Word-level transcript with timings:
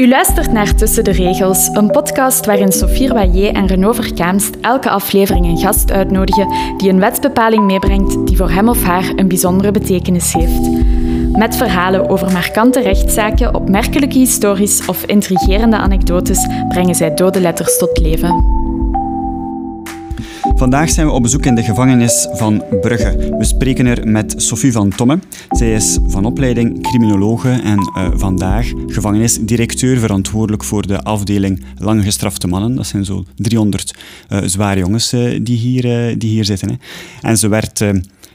U 0.00 0.08
luistert 0.08 0.52
naar 0.52 0.74
Tussen 0.74 1.04
de 1.04 1.10
Regels, 1.10 1.68
een 1.72 1.90
podcast 1.90 2.46
waarin 2.46 2.72
Sophie 2.72 3.08
Royer 3.08 3.54
en 3.54 3.66
Renaud 3.66 3.94
Verkaamst 3.94 4.56
elke 4.60 4.90
aflevering 4.90 5.46
een 5.46 5.58
gast 5.58 5.92
uitnodigen 5.92 6.48
die 6.76 6.90
een 6.90 7.00
wetsbepaling 7.00 7.64
meebrengt 7.64 8.26
die 8.26 8.36
voor 8.36 8.50
hem 8.50 8.68
of 8.68 8.82
haar 8.82 9.12
een 9.16 9.28
bijzondere 9.28 9.70
betekenis 9.70 10.32
heeft. 10.32 10.70
Met 11.36 11.56
verhalen 11.56 12.08
over 12.08 12.32
markante 12.32 12.80
rechtszaken, 12.80 13.54
opmerkelijke 13.54 14.18
histories 14.18 14.86
of 14.86 15.04
intrigerende 15.04 15.76
anekdotes 15.76 16.46
brengen 16.68 16.94
zij 16.94 17.14
dode 17.14 17.40
letters 17.40 17.78
tot 17.78 17.98
leven. 17.98 18.59
Vandaag 20.60 20.90
zijn 20.90 21.06
we 21.06 21.12
op 21.12 21.22
bezoek 21.22 21.46
in 21.46 21.54
de 21.54 21.62
gevangenis 21.62 22.28
van 22.32 22.64
Brugge. 22.80 23.34
We 23.38 23.44
spreken 23.44 23.86
er 23.86 24.08
met 24.08 24.34
Sophie 24.36 24.72
van 24.72 24.90
Tomme. 24.90 25.18
Zij 25.50 25.72
is 25.72 25.98
van 26.06 26.24
opleiding 26.24 26.82
criminologe 26.82 27.48
en 27.48 27.78
uh, 27.78 28.08
vandaag 28.14 28.72
gevangenisdirecteur 28.86 29.98
verantwoordelijk 29.98 30.64
voor 30.64 30.86
de 30.86 31.02
afdeling 31.02 31.64
langgestrafte 31.78 32.46
mannen. 32.46 32.74
Dat 32.74 32.86
zijn 32.86 33.04
zo 33.04 33.24
300 33.36 33.94
uh, 34.28 34.38
eh, 34.38 34.44
zware 34.48 34.80
jongens 34.80 35.12
uh, 35.12 35.40
die, 35.42 35.56
hier, 35.56 36.18
die 36.18 36.30
hier 36.30 36.44
zitten. 36.44 36.68
Hè. 36.68 36.74
En 37.28 37.38
ze 37.38 37.48
werd 37.48 37.84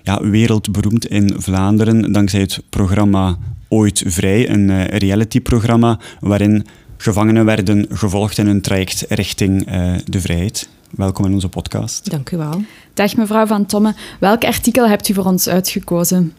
ja, 0.04 0.30
wereldberoemd 0.30 1.08
in 1.08 1.34
Vlaanderen 1.38 2.12
dankzij 2.12 2.40
het 2.40 2.64
programma 2.70 3.38
Ooit 3.68 4.04
Vrij, 4.06 4.50
een 4.50 4.86
realityprogramma 4.86 6.00
waarin 6.20 6.66
gevangenen 6.98 7.46
werden 7.46 7.86
gevolgd 7.90 8.38
in 8.38 8.48
hun 8.48 8.62
traject 8.62 9.06
richting 9.10 9.66
de 10.06 10.22
vrijheid. 10.22 10.70
Welkom 10.92 11.26
in 11.26 11.34
onze 11.34 11.50
podcast. 11.50 12.12
Dank 12.12 12.32
u 12.32 12.38
wel. 12.38 12.62
Dag 12.94 13.16
mevrouw 13.16 13.46
Van 13.46 13.66
Tomme. 13.66 13.94
Welk 14.20 14.44
artikel 14.44 14.88
hebt 14.88 15.08
u 15.08 15.14
voor 15.14 15.26
ons 15.26 15.50
uitgekozen? 15.50 16.34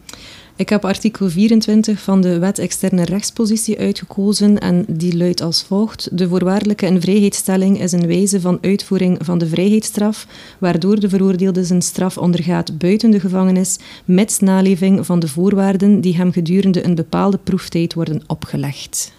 Ik 0.55 0.69
heb 0.69 0.85
artikel 0.85 1.29
24 1.29 1.99
van 2.01 2.21
de 2.21 2.39
wet 2.39 2.59
externe 2.59 3.05
rechtspositie 3.05 3.79
uitgekozen 3.79 4.59
en 4.59 4.85
die 4.87 5.17
luidt 5.17 5.41
als 5.41 5.63
volgt. 5.63 6.17
De 6.17 6.27
voorwaardelijke 6.27 6.85
en 6.85 7.01
vrijheidsstelling 7.01 7.81
is 7.81 7.91
een 7.91 8.07
wijze 8.07 8.41
van 8.41 8.57
uitvoering 8.61 9.17
van 9.21 9.37
de 9.37 9.47
vrijheidsstraf, 9.47 10.27
waardoor 10.57 10.99
de 10.99 11.09
veroordeelde 11.09 11.63
zijn 11.63 11.81
straf 11.81 12.17
ondergaat 12.17 12.77
buiten 12.77 13.11
de 13.11 13.19
gevangenis, 13.19 13.77
met 14.05 14.37
naleving 14.41 15.05
van 15.05 15.19
de 15.19 15.27
voorwaarden 15.27 16.01
die 16.01 16.15
hem 16.15 16.31
gedurende 16.31 16.85
een 16.85 16.95
bepaalde 16.95 17.37
proeftijd 17.37 17.93
worden 17.93 18.21
opgelegd. 18.27 19.15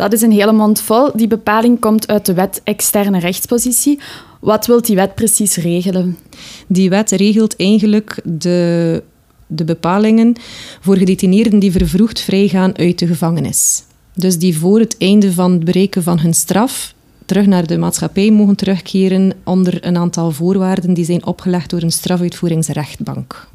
Dat 0.00 0.12
is 0.12 0.22
een 0.22 0.32
hele 0.32 0.52
mond 0.52 0.80
vol. 0.80 1.10
Die 1.14 1.26
bepaling 1.26 1.80
komt 1.80 2.08
uit 2.08 2.26
de 2.26 2.34
wet 2.34 2.60
externe 2.64 3.18
rechtspositie. 3.18 4.00
Wat 4.40 4.66
wil 4.66 4.82
die 4.82 4.96
wet 4.96 5.14
precies 5.14 5.56
regelen? 5.56 6.18
Die 6.66 6.90
wet 6.90 7.10
regelt 7.10 7.56
eigenlijk 7.56 8.20
de, 8.24 9.02
de 9.46 9.64
bepalingen 9.64 10.36
voor 10.80 10.96
gedetineerden 10.96 11.58
die 11.58 11.72
vervroegd 11.72 12.20
vrijgaan 12.20 12.78
uit 12.78 12.98
de 12.98 13.06
gevangenis. 13.06 13.82
Dus 14.14 14.38
die 14.38 14.58
voor 14.58 14.78
het 14.78 14.96
einde 14.98 15.32
van 15.32 15.52
het 15.52 15.64
bereiken 15.64 16.02
van 16.02 16.18
hun 16.18 16.34
straf 16.34 16.94
terug 17.24 17.46
naar 17.46 17.66
de 17.66 17.78
maatschappij 17.78 18.30
mogen 18.30 18.56
terugkeren 18.56 19.32
onder 19.44 19.86
een 19.86 19.96
aantal 19.96 20.30
voorwaarden 20.30 20.94
die 20.94 21.04
zijn 21.04 21.26
opgelegd 21.26 21.70
door 21.70 21.82
een 21.82 21.92
strafuitvoeringsrechtbank. 21.92 23.49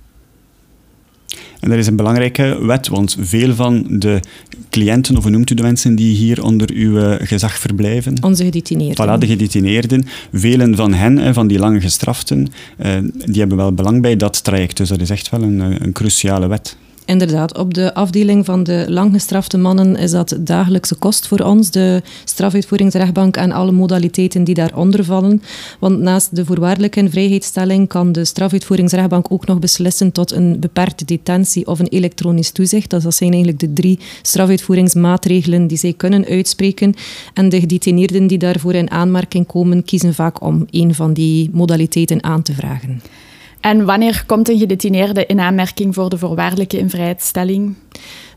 En 1.59 1.69
dat 1.69 1.79
is 1.79 1.87
een 1.87 1.95
belangrijke 1.95 2.65
wet, 2.65 2.87
want 2.87 3.17
veel 3.19 3.55
van 3.55 3.85
de 3.89 4.19
cliënten, 4.69 5.17
of 5.17 5.23
hoe 5.23 5.31
noemt 5.31 5.49
u 5.49 5.55
de 5.55 5.61
mensen 5.61 5.95
die 5.95 6.15
hier 6.15 6.43
onder 6.43 6.71
uw 6.73 6.99
eh, 6.99 7.27
gezag 7.27 7.57
verblijven? 7.57 8.23
Onze 8.23 8.43
gedetineerden. 8.43 9.07
Voilà, 9.07 9.19
de 9.19 9.27
gedetineerden. 9.27 10.05
Velen 10.31 10.75
van 10.75 10.93
hen, 10.93 11.33
van 11.33 11.47
die 11.47 11.59
lange 11.59 11.81
gestraften, 11.81 12.47
eh, 12.77 12.91
die 13.25 13.39
hebben 13.39 13.57
wel 13.57 13.73
belang 13.73 14.01
bij 14.01 14.15
dat 14.15 14.43
traject. 14.43 14.77
Dus 14.77 14.89
dat 14.89 15.01
is 15.01 15.09
echt 15.09 15.29
wel 15.29 15.41
een, 15.41 15.61
eh, 15.61 15.75
een 15.79 15.91
cruciale 15.91 16.47
wet. 16.47 16.77
Inderdaad, 17.05 17.57
op 17.57 17.73
de 17.73 17.93
afdeling 17.93 18.45
van 18.45 18.63
de 18.63 18.85
langgestrafte 18.87 19.57
mannen 19.57 19.95
is 19.95 20.11
dat 20.11 20.37
dagelijkse 20.39 20.95
kost 20.95 21.27
voor 21.27 21.39
ons, 21.39 21.71
de 21.71 22.01
strafuitvoeringsrechtbank 22.23 23.37
en 23.37 23.51
alle 23.51 23.71
modaliteiten 23.71 24.43
die 24.43 24.55
daaronder 24.55 25.03
vallen. 25.03 25.41
Want 25.79 25.99
naast 25.99 26.35
de 26.35 26.45
voorwaardelijke 26.45 27.09
vrijheidsstelling 27.09 27.87
kan 27.87 28.11
de 28.11 28.25
strafuitvoeringsrechtbank 28.25 29.31
ook 29.31 29.45
nog 29.45 29.59
beslissen 29.59 30.11
tot 30.11 30.31
een 30.31 30.59
beperkte 30.59 31.05
detentie 31.05 31.67
of 31.67 31.79
een 31.79 31.87
elektronisch 31.87 32.51
toezicht. 32.51 32.89
Dat 32.89 33.15
zijn 33.15 33.29
eigenlijk 33.29 33.59
de 33.59 33.73
drie 33.73 33.99
strafuitvoeringsmaatregelen 34.21 35.67
die 35.67 35.77
zij 35.77 35.93
kunnen 35.93 36.25
uitspreken. 36.25 36.93
En 37.33 37.49
de 37.49 37.59
gedetineerden 37.59 38.27
die 38.27 38.37
daarvoor 38.37 38.73
in 38.73 38.91
aanmerking 38.91 39.45
komen, 39.45 39.83
kiezen 39.83 40.13
vaak 40.13 40.41
om 40.41 40.65
een 40.69 40.95
van 40.95 41.13
die 41.13 41.49
modaliteiten 41.53 42.23
aan 42.23 42.41
te 42.41 42.53
vragen. 42.53 43.01
En 43.65 43.85
wanneer 43.85 44.23
komt 44.25 44.49
een 44.49 44.57
gedetineerde 44.57 45.25
in 45.25 45.39
aanmerking 45.39 45.93
voor 45.93 46.09
de 46.09 46.17
voorwaardelijke 46.17 46.77
invrijheidstelling? 46.77 47.73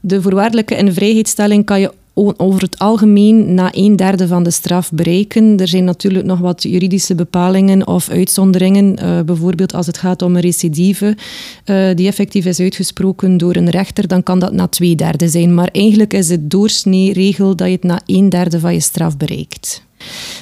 De 0.00 0.22
voorwaardelijke 0.22 0.76
invrijheidstelling 0.76 1.64
kan 1.64 1.80
je 1.80 1.92
over 2.14 2.62
het 2.62 2.78
algemeen 2.78 3.54
na 3.54 3.68
een 3.72 3.96
derde 3.96 4.26
van 4.26 4.42
de 4.42 4.50
straf 4.50 4.92
bereiken. 4.92 5.58
Er 5.58 5.68
zijn 5.68 5.84
natuurlijk 5.84 6.24
nog 6.24 6.38
wat 6.38 6.62
juridische 6.62 7.14
bepalingen 7.14 7.86
of 7.86 8.08
uitzonderingen. 8.08 8.98
Uh, 9.02 9.20
bijvoorbeeld 9.20 9.74
als 9.74 9.86
het 9.86 9.98
gaat 9.98 10.22
om 10.22 10.34
een 10.34 10.40
recidive 10.40 11.16
uh, 11.64 11.94
die 11.94 12.06
effectief 12.06 12.44
is 12.44 12.60
uitgesproken 12.60 13.36
door 13.36 13.56
een 13.56 13.70
rechter, 13.70 14.08
dan 14.08 14.22
kan 14.22 14.38
dat 14.38 14.52
na 14.52 14.66
twee 14.66 14.94
derde 14.94 15.28
zijn. 15.28 15.54
Maar 15.54 15.68
eigenlijk 15.72 16.12
is 16.12 16.28
het 16.28 16.50
doorsnee 16.50 17.12
regel 17.12 17.56
dat 17.56 17.66
je 17.66 17.72
het 17.72 17.84
na 17.84 18.00
een 18.06 18.28
derde 18.28 18.60
van 18.60 18.72
je 18.72 18.80
straf 18.80 19.16
bereikt. 19.16 19.86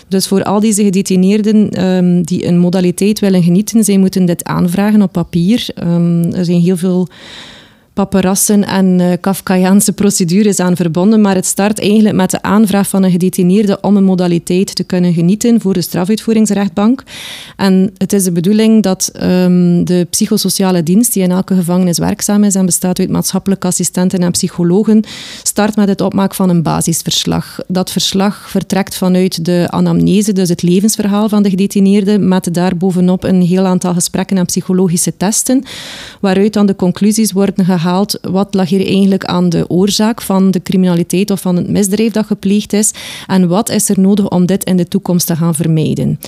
Dus 0.08 0.26
voor 0.26 0.42
al 0.42 0.60
deze 0.60 0.84
gedetineerden 0.84 1.84
um, 1.84 2.22
die 2.22 2.46
een 2.46 2.58
modaliteit 2.58 3.20
willen 3.20 3.42
genieten, 3.42 3.84
zij 3.84 3.98
moeten 3.98 4.24
dit 4.24 4.44
aanvragen 4.44 5.02
op 5.02 5.12
papier. 5.12 5.68
Um, 5.82 6.32
er 6.32 6.44
zijn 6.44 6.60
heel 6.60 6.76
veel 6.76 7.08
paparassen 7.96 8.64
en 8.64 8.98
uh, 8.98 9.12
Kafkaiaanse 9.20 9.92
procedures 9.92 10.60
aan 10.60 10.76
verbonden, 10.76 11.20
maar 11.20 11.34
het 11.34 11.46
start 11.46 11.80
eigenlijk 11.80 12.14
met 12.14 12.30
de 12.30 12.42
aanvraag 12.42 12.88
van 12.88 13.02
een 13.02 13.10
gedetineerde 13.10 13.78
om 13.80 13.96
een 13.96 14.04
modaliteit 14.04 14.74
te 14.74 14.84
kunnen 14.84 15.12
genieten 15.12 15.60
voor 15.60 15.74
de 15.74 15.80
strafuitvoeringsrechtbank. 15.80 17.02
En 17.56 17.90
het 17.98 18.12
is 18.12 18.24
de 18.24 18.32
bedoeling 18.32 18.82
dat 18.82 19.12
um, 19.22 19.84
de 19.84 20.06
psychosociale 20.10 20.82
dienst, 20.82 21.12
die 21.12 21.22
in 21.22 21.30
elke 21.30 21.54
gevangenis 21.54 21.98
werkzaam 21.98 22.44
is 22.44 22.54
en 22.54 22.66
bestaat 22.66 22.98
uit 22.98 23.10
maatschappelijke 23.10 23.66
assistenten 23.66 24.20
en 24.20 24.30
psychologen, 24.30 25.02
start 25.42 25.76
met 25.76 25.88
het 25.88 26.00
opmaken 26.00 26.36
van 26.36 26.48
een 26.48 26.62
basisverslag. 26.62 27.58
Dat 27.68 27.92
verslag 27.92 28.50
vertrekt 28.50 28.96
vanuit 28.96 29.44
de 29.44 29.66
anamnese, 29.70 30.32
dus 30.32 30.48
het 30.48 30.62
levensverhaal 30.62 31.28
van 31.28 31.42
de 31.42 31.50
gedetineerde, 31.50 32.18
met 32.18 32.54
daarbovenop 32.54 33.24
een 33.24 33.42
heel 33.42 33.64
aantal 33.64 33.92
gesprekken 33.92 34.38
en 34.38 34.46
psychologische 34.46 35.16
testen, 35.16 35.62
waaruit 36.20 36.52
dan 36.52 36.66
de 36.66 36.76
conclusies 36.76 37.32
worden 37.32 37.64
gehaald 37.64 37.84
wat 38.30 38.54
lag 38.54 38.68
hier 38.68 38.86
eigenlijk 38.86 39.24
aan 39.24 39.48
de 39.48 39.70
oorzaak 39.70 40.22
van 40.22 40.50
de 40.50 40.62
criminaliteit 40.62 41.30
of 41.30 41.40
van 41.40 41.56
het 41.56 41.68
misdrijf 41.68 42.12
dat 42.12 42.26
gepleegd 42.26 42.72
is 42.72 42.92
en 43.26 43.48
wat 43.48 43.68
is 43.68 43.88
er 43.88 44.00
nodig 44.00 44.28
om 44.28 44.46
dit 44.46 44.64
in 44.64 44.76
de 44.76 44.88
toekomst 44.88 45.26
te 45.26 45.36
gaan 45.36 45.54
vermijden. 45.54 46.18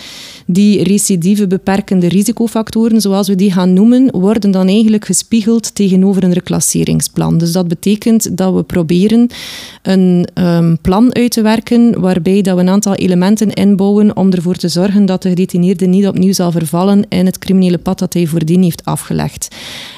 Die 0.47 0.83
recidieve 0.83 1.47
beperkende 1.47 2.09
risicofactoren, 2.09 3.01
zoals 3.01 3.29
we 3.29 3.35
die 3.35 3.53
gaan 3.53 3.73
noemen, 3.73 4.11
worden 4.11 4.51
dan 4.51 4.69
eigenlijk 4.69 5.05
gespiegeld 5.05 5.75
tegenover 5.75 6.25
een 6.25 6.33
reclasseringsplan. 6.33 7.39
Dus 7.39 7.53
dat 7.53 7.69
betekent 7.69 8.37
dat 8.37 8.55
we 8.55 8.63
proberen 8.63 9.29
een 9.83 10.29
um, 10.35 10.79
plan 10.81 11.15
uit 11.15 11.31
te 11.31 11.43
werken 11.43 12.01
waarbij 12.01 12.43
dat 12.43 12.55
we 12.55 12.61
een 12.61 12.69
aantal 12.69 12.95
elementen 12.95 13.53
inbouwen 13.53 14.17
om 14.17 14.33
ervoor 14.33 14.55
te 14.57 14.69
zorgen 14.69 15.07
dat 15.07 15.23
de 15.23 15.29
gedetineerde 15.29 15.87
niet 15.87 16.07
opnieuw 16.07 16.33
zal 16.33 16.53
vervallen 16.53 17.07
in 17.09 17.27
het 17.27 17.39
criminele 17.39 17.79
pad 17.79 17.99
dat 17.99 18.15
hij 18.15 18.27
voordien 18.27 18.63
heeft 18.63 18.85
afgelegd. 18.85 19.49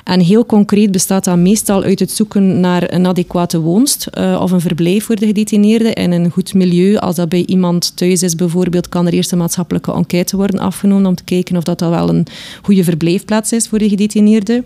En 0.04 0.20
heel 0.20 0.46
concreet 0.46 0.90
bestaat 0.90 1.24
dat 1.24 1.36
meestal 1.50 1.82
uit 1.82 1.98
het 1.98 2.10
zoeken 2.10 2.60
naar 2.60 2.92
een 2.92 3.06
adequate 3.06 3.60
woonst 3.60 4.08
uh, 4.18 4.40
of 4.42 4.50
een 4.50 4.60
verblijf 4.60 5.04
voor 5.04 5.16
de 5.16 5.26
gedetineerde 5.26 5.92
in 5.92 6.12
een 6.12 6.30
goed 6.30 6.54
milieu. 6.54 6.96
Als 6.96 7.16
dat 7.16 7.28
bij 7.28 7.44
iemand 7.46 7.96
thuis 7.96 8.22
is 8.22 8.34
bijvoorbeeld, 8.34 8.88
kan 8.88 9.06
er 9.06 9.12
eerst 9.12 9.32
een 9.32 9.38
maatschappelijke 9.38 9.92
enquête 9.92 10.36
worden 10.36 10.60
afgenomen 10.60 11.06
om 11.06 11.14
te 11.14 11.24
kijken 11.24 11.56
of 11.56 11.62
dat, 11.62 11.80
wel 11.80 12.08
een 12.08 12.26
goede 12.62 12.84
verblijfplaats 12.84 13.52
is 13.52 13.68
voor 13.68 13.78
de 13.78 13.88
gedetineerde. 13.88 14.64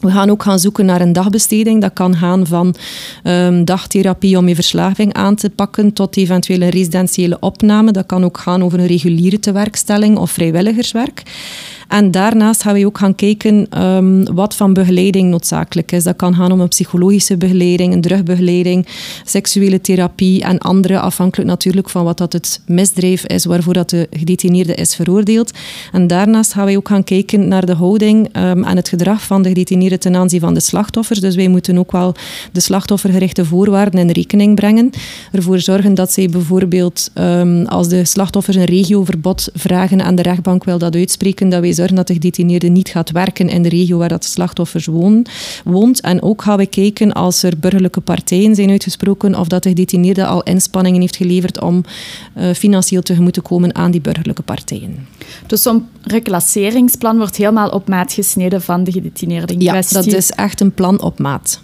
We 0.00 0.10
gaan 0.10 0.30
ook 0.30 0.42
gaan 0.42 0.58
zoeken 0.58 0.86
naar 0.86 1.00
een 1.00 1.12
dagbesteding. 1.12 1.80
Dat 1.80 1.92
kan 1.92 2.16
gaan 2.16 2.46
van 2.46 2.74
um, 3.24 3.64
dagtherapie 3.64 4.38
om 4.38 4.48
je 4.48 4.54
verslaving 4.54 5.12
aan 5.12 5.34
te 5.34 5.50
pakken 5.50 5.92
tot 5.92 6.16
eventueel 6.16 6.60
een 6.60 6.68
residentiële 6.68 7.36
opname. 7.40 7.92
Dat 7.92 8.06
kan 8.06 8.24
ook 8.24 8.38
gaan 8.38 8.64
over 8.64 8.78
een 8.78 8.86
reguliere 8.86 9.38
tewerkstelling 9.38 10.18
of 10.18 10.30
vrijwilligerswerk. 10.30 11.22
En 11.88 12.10
daarnaast 12.10 12.62
gaan 12.62 12.74
we 12.74 12.86
ook 12.86 12.98
gaan 12.98 13.14
kijken 13.14 13.84
um, 13.84 14.34
wat 14.34 14.54
van 14.54 14.72
begeleiding 14.72 15.30
noodzakelijk 15.30 15.92
is. 15.92 16.04
Dat 16.04 16.16
kan 16.16 16.34
gaan 16.34 16.52
om 16.52 16.60
een 16.60 16.68
psychologische 16.68 17.36
begeleiding, 17.36 17.92
een 17.92 18.00
drugbegeleiding, 18.00 18.86
seksuele 19.24 19.80
therapie 19.80 20.42
en 20.42 20.58
andere, 20.58 21.00
afhankelijk 21.00 21.48
natuurlijk 21.48 21.90
van 21.90 22.04
wat 22.04 22.18
dat 22.18 22.32
het 22.32 22.60
misdrijf 22.66 23.26
is 23.26 23.44
waarvoor 23.44 23.72
dat 23.72 23.90
de 23.90 24.08
gedetineerde 24.10 24.74
is 24.74 24.94
veroordeeld. 24.94 25.50
En 25.92 26.06
daarnaast 26.06 26.52
gaan 26.52 26.64
wij 26.64 26.76
ook 26.76 26.88
gaan 26.88 27.04
kijken 27.04 27.48
naar 27.48 27.66
de 27.66 27.74
houding 27.74 28.36
um, 28.36 28.64
en 28.64 28.76
het 28.76 28.88
gedrag 28.88 29.22
van 29.22 29.42
de 29.42 29.48
gedetineerde 29.48 29.87
ten 29.96 30.16
aanzien 30.16 30.40
van 30.40 30.54
de 30.54 30.60
slachtoffers. 30.60 31.20
Dus 31.20 31.34
wij 31.34 31.48
moeten 31.48 31.78
ook 31.78 31.92
wel 31.92 32.14
de 32.52 32.60
slachtoffergerichte 32.60 33.44
voorwaarden 33.44 34.00
in 34.00 34.10
rekening 34.10 34.54
brengen. 34.54 34.90
Ervoor 35.32 35.60
zorgen 35.60 35.94
dat 35.94 36.12
zij 36.12 36.28
bijvoorbeeld, 36.28 37.10
um, 37.14 37.66
als 37.66 37.88
de 37.88 38.04
slachtoffers 38.04 38.56
een 38.56 38.64
regioverbod 38.64 39.48
vragen 39.54 40.00
en 40.00 40.14
de 40.14 40.22
rechtbank 40.22 40.64
wil 40.64 40.78
dat 40.78 40.94
uitspreken, 40.94 41.48
dat 41.48 41.60
wij 41.60 41.72
zorgen 41.72 41.96
dat 41.96 42.06
de 42.06 42.12
gedetineerde 42.12 42.68
niet 42.68 42.88
gaat 42.88 43.10
werken 43.10 43.48
in 43.48 43.62
de 43.62 43.68
regio 43.68 43.98
waar 43.98 44.08
dat 44.08 44.22
de 44.22 44.28
slachtoffers 44.28 44.86
woon, 44.86 45.26
woont. 45.64 46.00
En 46.00 46.22
ook 46.22 46.42
gaan 46.42 46.56
we 46.56 46.66
kijken 46.66 47.12
als 47.12 47.42
er 47.42 47.58
burgerlijke 47.58 48.00
partijen 48.00 48.54
zijn 48.54 48.70
uitgesproken 48.70 49.34
of 49.38 49.48
dat 49.48 49.62
de 49.62 49.68
gedetineerde 49.68 50.26
al 50.26 50.42
inspanningen 50.42 51.00
heeft 51.00 51.16
geleverd 51.16 51.60
om 51.60 51.84
uh, 52.36 52.52
financieel 52.52 53.02
tegemoet 53.02 53.32
te 53.32 53.40
komen 53.40 53.74
aan 53.74 53.90
die 53.90 54.00
burgerlijke 54.00 54.42
partijen. 54.42 55.06
Dus 55.46 55.62
zo'n 55.62 55.86
reclasseringsplan 56.02 57.16
wordt 57.16 57.36
helemaal 57.36 57.68
op 57.68 57.88
maat 57.88 58.12
gesneden 58.12 58.62
van 58.62 58.84
de 58.84 58.92
gedetineerde 58.92 59.52
in 59.52 59.58
dat 59.86 60.06
is 60.06 60.30
echt 60.30 60.60
een 60.60 60.72
plan 60.72 61.00
op 61.00 61.18
maat. 61.18 61.60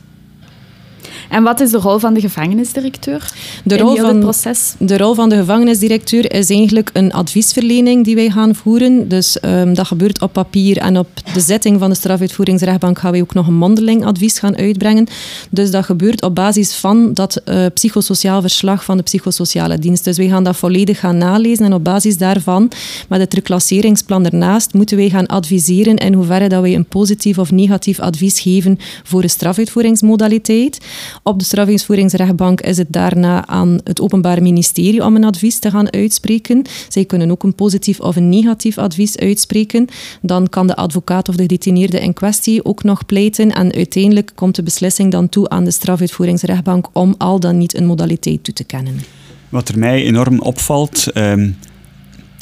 En 1.35 1.43
wat 1.43 1.61
is 1.61 1.71
de 1.71 1.79
rol 1.79 1.99
van 1.99 2.15
de 2.15 2.21
gevangenisdirecteur 2.21 3.33
de 3.65 3.77
rol 3.77 3.97
van, 3.97 4.07
het 4.07 4.21
proces? 4.21 4.75
De 4.79 4.97
rol 4.97 5.15
van 5.15 5.29
de 5.29 5.37
gevangenisdirecteur 5.37 6.33
is 6.33 6.51
eigenlijk 6.51 6.91
een 6.93 7.13
adviesverlening 7.13 8.05
die 8.05 8.15
wij 8.15 8.31
gaan 8.31 8.55
voeren. 8.55 9.09
Dus 9.09 9.39
um, 9.43 9.75
dat 9.75 9.87
gebeurt 9.87 10.21
op 10.21 10.33
papier 10.33 10.79
en 10.79 10.99
op 10.99 11.09
de 11.33 11.41
zitting 11.41 11.79
van 11.79 11.89
de 11.89 11.97
strafuitvoeringsrechtbank 11.97 12.99
gaan 12.99 13.11
wij 13.11 13.21
ook 13.21 13.35
nog 13.35 13.47
een 13.47 13.55
mondeling 13.55 14.05
advies 14.05 14.39
gaan 14.39 14.57
uitbrengen. 14.57 15.07
Dus 15.51 15.71
dat 15.71 15.85
gebeurt 15.85 16.23
op 16.23 16.35
basis 16.35 16.75
van 16.75 17.13
dat 17.13 17.43
uh, 17.45 17.67
psychosociaal 17.75 18.41
verslag 18.41 18.85
van 18.85 18.97
de 18.97 19.03
psychosociale 19.03 19.79
dienst. 19.79 20.05
Dus 20.05 20.17
wij 20.17 20.29
gaan 20.29 20.45
dat 20.45 20.57
volledig 20.57 21.01
gaan 21.01 21.19
nalezen 21.19 21.65
en 21.65 21.73
op 21.73 21.85
basis 21.85 22.17
daarvan, 22.17 22.71
met 23.09 23.21
het 23.21 23.35
reclasseringsplan 23.35 24.25
ernaast, 24.25 24.73
moeten 24.73 24.97
wij 24.97 25.09
gaan 25.11 25.27
adviseren 25.27 25.97
in 25.97 26.15
hoeverre 26.15 26.49
dat 26.49 26.63
wij 26.63 26.75
een 26.75 26.87
positief 26.87 27.39
of 27.39 27.51
negatief 27.51 28.01
advies 28.01 28.41
geven 28.41 28.79
voor 29.03 29.21
de 29.21 29.29
strafuitvoeringsmodaliteit. 29.29 30.79
Op 31.27 31.39
de 31.39 31.45
strafvingsvoeringsrechtbank 31.45 32.61
is 32.61 32.77
het 32.77 32.87
daarna 32.91 33.47
aan 33.47 33.79
het 33.85 34.01
Openbaar 34.01 34.43
Ministerie 34.43 35.05
om 35.05 35.17
een 35.17 35.25
advies 35.25 35.59
te 35.59 35.71
gaan 35.71 35.93
uitspreken. 35.93 36.63
Zij 36.89 37.05
kunnen 37.05 37.31
ook 37.31 37.43
een 37.43 37.55
positief 37.55 38.01
of 38.01 38.17
een 38.17 38.29
negatief 38.29 38.79
advies 38.79 39.19
uitspreken. 39.19 39.87
Dan 40.23 40.49
kan 40.49 40.67
de 40.67 40.77
advocaat 40.77 41.29
of 41.29 41.37
de 41.37 41.43
gedetineerde 41.43 42.01
in 42.01 42.13
kwestie 42.13 42.65
ook 42.65 42.83
nog 42.83 43.07
pleiten. 43.07 43.53
En 43.53 43.73
uiteindelijk 43.73 44.33
komt 44.35 44.55
de 44.55 44.63
beslissing 44.63 45.13
dan 45.13 45.29
toe 45.29 45.49
aan 45.49 45.65
de 45.65 45.71
strafuitvoeringsrechtbank 45.71 46.89
om 46.93 47.15
al 47.19 47.41
dan 47.41 47.59
niet 47.59 47.75
een 47.77 47.87
modaliteit 47.87 48.45
toe 48.45 48.55
te 48.55 48.65
kennen. 48.65 49.01
Wat 49.49 49.69
er 49.69 49.79
mij 49.79 50.05
enorm 50.05 50.41
opvalt, 50.41 51.07
ehm, 51.13 51.51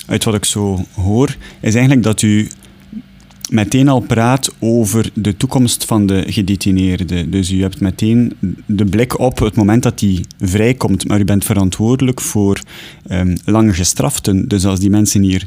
uit 0.07 0.25
wat 0.25 0.35
ik 0.35 0.45
zo 0.45 0.85
hoor, 0.95 1.37
is 1.61 1.75
eigenlijk 1.75 2.03
dat 2.03 2.23
u 2.23 2.49
meteen 3.53 3.89
al 3.89 4.01
praat 4.01 4.55
over 4.59 5.11
de 5.15 5.37
toekomst 5.37 5.85
van 5.85 6.07
de 6.07 6.25
gedetineerde. 6.27 7.29
Dus 7.29 7.51
u 7.51 7.61
hebt 7.61 7.81
meteen 7.81 8.33
de 8.67 8.85
blik 8.85 9.19
op 9.19 9.39
het 9.39 9.55
moment 9.55 9.83
dat 9.83 9.99
die 9.99 10.27
vrijkomt, 10.41 11.09
maar 11.09 11.21
u 11.21 11.25
bent 11.25 11.45
verantwoordelijk 11.45 12.21
voor 12.21 12.61
um, 13.11 13.37
lange 13.45 13.73
gestraften. 13.73 14.49
Dus 14.49 14.65
als 14.65 14.81
die 14.81 14.91
mensen 14.91 15.23
hier 15.23 15.47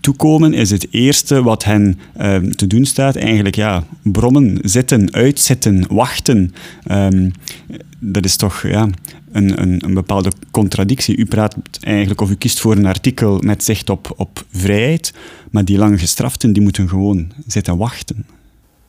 toekomen, 0.00 0.54
is 0.54 0.70
het 0.70 0.86
eerste 0.90 1.42
wat 1.42 1.64
hen 1.64 1.98
um, 2.20 2.56
te 2.56 2.66
doen 2.66 2.84
staat 2.84 3.16
eigenlijk 3.16 3.56
ja, 3.56 3.84
brommen, 4.02 4.58
zitten, 4.62 5.12
uitzitten, 5.12 5.84
wachten. 5.88 6.54
Um, 6.90 7.32
dat 7.98 8.24
is 8.24 8.36
toch 8.36 8.62
ja, 8.62 8.88
een, 9.32 9.62
een, 9.62 9.84
een, 9.84 9.94
bepaalde 9.94 10.32
contradictie. 10.50 11.16
U 11.16 11.24
praat 11.24 11.56
eigenlijk, 11.80 12.20
of 12.20 12.30
u 12.30 12.34
kiest 12.34 12.60
voor 12.60 12.76
een 12.76 12.86
artikel 12.86 13.38
met 13.38 13.64
zicht 13.64 13.90
op, 13.90 14.12
op 14.16 14.44
vrijheid, 14.50 15.12
maar 15.50 15.64
die 15.64 15.78
lange 15.78 15.98
gestraften 15.98 16.52
die 16.52 16.62
moeten 16.62 16.88
gewoon 16.88 17.32
zitten 17.46 17.76
wachten. 17.76 18.26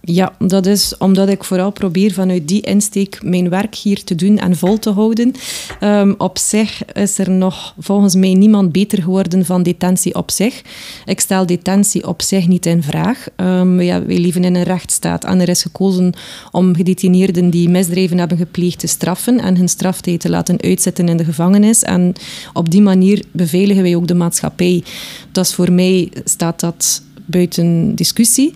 Ja, 0.09 0.33
dat 0.39 0.65
is 0.65 0.97
omdat 0.97 1.29
ik 1.29 1.43
vooral 1.43 1.71
probeer 1.71 2.13
vanuit 2.13 2.47
die 2.47 2.61
insteek 2.61 3.19
mijn 3.23 3.49
werk 3.49 3.75
hier 3.75 4.03
te 4.03 4.15
doen 4.15 4.37
en 4.37 4.57
vol 4.57 4.79
te 4.79 4.89
houden. 4.89 5.33
Um, 5.83 6.15
op 6.17 6.37
zich 6.37 6.85
is 6.93 7.17
er 7.17 7.29
nog 7.29 7.73
volgens 7.79 8.15
mij 8.15 8.33
niemand 8.33 8.71
beter 8.71 9.01
geworden 9.01 9.45
van 9.45 9.63
detentie 9.63 10.15
op 10.15 10.31
zich. 10.31 10.61
Ik 11.05 11.19
stel 11.19 11.45
detentie 11.45 12.07
op 12.07 12.21
zich 12.21 12.47
niet 12.47 12.65
in 12.65 12.83
vraag. 12.83 13.27
Um, 13.37 13.81
ja, 13.81 14.05
wij 14.05 14.17
leven 14.17 14.43
in 14.43 14.55
een 14.55 14.63
rechtsstaat 14.63 15.23
en 15.23 15.41
er 15.41 15.49
is 15.49 15.61
gekozen 15.61 16.13
om 16.51 16.75
gedetineerden 16.75 17.49
die 17.49 17.69
misdrijven 17.69 18.17
hebben 18.17 18.37
gepleegd 18.37 18.79
te 18.79 18.87
straffen 18.87 19.39
en 19.39 19.57
hun 19.57 19.69
straftijd 19.69 20.19
te 20.19 20.29
laten 20.29 20.61
uitzetten 20.61 21.09
in 21.09 21.17
de 21.17 21.25
gevangenis. 21.25 21.83
En 21.83 22.13
op 22.53 22.71
die 22.71 22.81
manier 22.81 23.23
beveiligen 23.31 23.83
wij 23.83 23.95
ook 23.95 24.07
de 24.07 24.15
maatschappij. 24.15 24.83
Dus 25.31 25.53
voor 25.53 25.71
mij 25.71 26.11
staat 26.23 26.59
dat 26.59 27.01
buiten 27.25 27.95
discussie. 27.95 28.53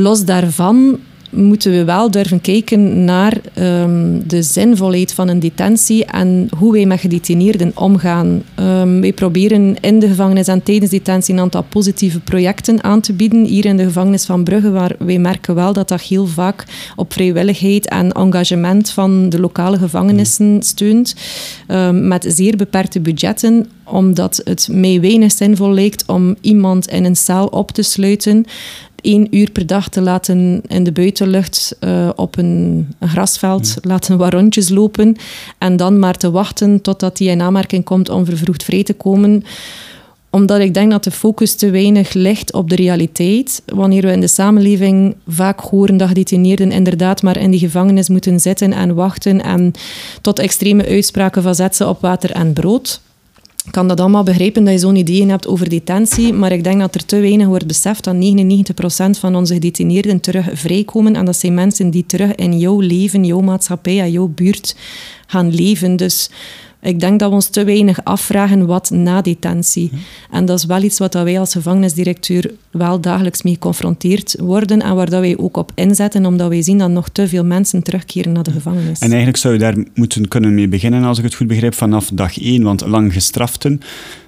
Los 0.00 0.24
daarvan 0.24 0.98
moeten 1.30 1.72
we 1.72 1.84
wel 1.84 2.10
durven 2.10 2.40
kijken 2.40 3.04
naar 3.04 3.40
um, 3.58 4.28
de 4.28 4.42
zinvolheid 4.42 5.12
van 5.12 5.28
een 5.28 5.40
detentie 5.40 6.04
en 6.04 6.48
hoe 6.58 6.72
wij 6.72 6.86
met 6.86 7.00
gedetineerden 7.00 7.72
omgaan. 7.74 8.42
Um, 8.60 9.00
wij 9.00 9.12
proberen 9.12 9.76
in 9.80 9.98
de 9.98 10.08
gevangenis 10.08 10.48
en 10.48 10.62
tijdens 10.62 10.90
detentie 10.90 11.34
een 11.34 11.40
aantal 11.40 11.62
positieve 11.62 12.20
projecten 12.20 12.82
aan 12.82 13.00
te 13.00 13.12
bieden. 13.12 13.44
Hier 13.44 13.64
in 13.64 13.76
de 13.76 13.84
gevangenis 13.84 14.24
van 14.24 14.44
Brugge, 14.44 14.70
waar 14.70 14.94
wij 14.98 15.18
merken 15.18 15.54
wel 15.54 15.72
dat 15.72 15.88
dat 15.88 16.00
heel 16.00 16.26
vaak 16.26 16.64
op 16.96 17.12
vrijwilligheid 17.12 17.88
en 17.88 18.12
engagement 18.12 18.90
van 18.90 19.28
de 19.28 19.40
lokale 19.40 19.78
gevangenissen 19.78 20.62
steunt, 20.62 21.14
um, 21.68 22.08
met 22.08 22.24
zeer 22.28 22.56
beperkte 22.56 23.00
budgetten 23.00 23.66
omdat 23.90 24.40
het 24.44 24.68
mij 24.70 25.00
weinig 25.00 25.32
zinvol 25.32 25.72
lijkt 25.72 26.04
om 26.06 26.36
iemand 26.40 26.88
in 26.88 27.04
een 27.04 27.16
cel 27.16 27.46
op 27.46 27.70
te 27.70 27.82
sluiten 27.82 28.44
één 29.00 29.26
uur 29.30 29.50
per 29.50 29.66
dag 29.66 29.88
te 29.88 30.00
laten 30.00 30.62
in 30.66 30.84
de 30.84 30.92
buitenlucht 30.92 31.76
uh, 31.80 32.08
op 32.16 32.36
een, 32.36 32.88
een 32.98 33.08
grasveld, 33.08 33.76
laten 33.80 34.18
wat 34.18 34.32
rondjes 34.32 34.68
lopen 34.68 35.16
en 35.58 35.76
dan 35.76 35.98
maar 35.98 36.16
te 36.16 36.30
wachten 36.30 36.80
totdat 36.80 37.18
hij 37.18 37.28
in 37.28 37.40
aanmerking 37.40 37.84
komt 37.84 38.08
om 38.08 38.24
vervroegd 38.24 38.64
vrij 38.64 38.82
te 38.82 38.94
komen 38.94 39.44
omdat 40.30 40.60
ik 40.60 40.74
denk 40.74 40.90
dat 40.90 41.04
de 41.04 41.10
focus 41.10 41.54
te 41.54 41.70
weinig 41.70 42.12
ligt 42.12 42.52
op 42.52 42.70
de 42.70 42.76
realiteit. 42.76 43.62
Wanneer 43.66 44.02
we 44.02 44.12
in 44.12 44.20
de 44.20 44.28
samenleving 44.28 45.14
vaak 45.26 45.60
horen 45.60 45.96
dat 45.96 46.08
gedetineerden 46.08 46.72
inderdaad 46.72 47.22
maar 47.22 47.36
in 47.36 47.50
die 47.50 47.60
gevangenis 47.60 48.08
moeten 48.08 48.40
zitten 48.40 48.72
en 48.72 48.94
wachten 48.94 49.42
en 49.42 49.72
tot 50.20 50.38
extreme 50.38 50.86
uitspraken 50.86 51.42
van 51.42 51.54
zetten 51.54 51.88
op 51.88 52.00
water 52.00 52.30
en 52.30 52.52
brood 52.52 53.00
kan 53.70 53.88
dat 53.88 54.00
allemaal 54.00 54.22
begrijpen 54.22 54.64
dat 54.64 54.72
je 54.72 54.78
zo'n 54.78 54.96
ideeën 54.96 55.30
hebt 55.30 55.46
over 55.46 55.68
detentie, 55.68 56.32
maar 56.32 56.52
ik 56.52 56.64
denk 56.64 56.80
dat 56.80 56.94
er 56.94 57.04
te 57.04 57.20
weinig 57.20 57.46
wordt 57.46 57.66
beseft 57.66 58.04
dat 58.04 58.14
99% 58.14 58.18
van 59.20 59.36
onze 59.36 59.54
gedetineerden 59.54 60.20
terug 60.20 60.48
vrijkomen 60.52 61.16
en 61.16 61.24
dat 61.24 61.36
zijn 61.36 61.54
mensen 61.54 61.90
die 61.90 62.06
terug 62.06 62.34
in 62.34 62.58
jouw 62.58 62.80
leven, 62.80 63.24
jouw 63.24 63.40
maatschappij 63.40 64.10
jouw 64.10 64.26
buurt 64.26 64.76
gaan 65.26 65.54
leven. 65.54 65.96
Dus 65.96 66.30
ik 66.80 67.00
denk 67.00 67.20
dat 67.20 67.28
we 67.28 67.34
ons 67.34 67.48
te 67.48 67.64
weinig 67.64 68.04
afvragen 68.04 68.66
wat 68.66 68.90
na 68.90 69.20
detentie. 69.20 69.90
En 70.30 70.44
dat 70.44 70.58
is 70.58 70.64
wel 70.64 70.82
iets 70.82 70.98
wat 70.98 71.14
wij 71.14 71.38
als 71.38 71.52
gevangenisdirecteur 71.52 72.50
wel 72.70 73.00
dagelijks 73.00 73.42
mee 73.42 73.52
geconfronteerd 73.52 74.36
worden 74.40 74.82
en 74.82 74.94
waar 74.94 75.10
dat 75.10 75.20
wij 75.20 75.38
ook 75.38 75.56
op 75.56 75.72
inzetten, 75.74 76.26
omdat 76.26 76.48
wij 76.48 76.62
zien 76.62 76.78
dat 76.78 76.90
nog 76.90 77.08
te 77.08 77.28
veel 77.28 77.44
mensen 77.44 77.82
terugkeren 77.82 78.32
naar 78.32 78.42
de 78.42 78.50
gevangenis. 78.50 78.98
En 78.98 79.08
eigenlijk 79.08 79.36
zou 79.36 79.54
je 79.54 79.60
daar 79.60 79.76
moeten 79.94 80.28
kunnen 80.28 80.54
mee 80.54 80.68
beginnen, 80.68 81.04
als 81.04 81.18
ik 81.18 81.24
het 81.24 81.34
goed 81.34 81.46
begrijp, 81.46 81.74
vanaf 81.74 82.10
dag 82.12 82.40
één. 82.40 82.62
Want 82.62 82.86
lang 82.86 83.12
gestraften, 83.12 83.80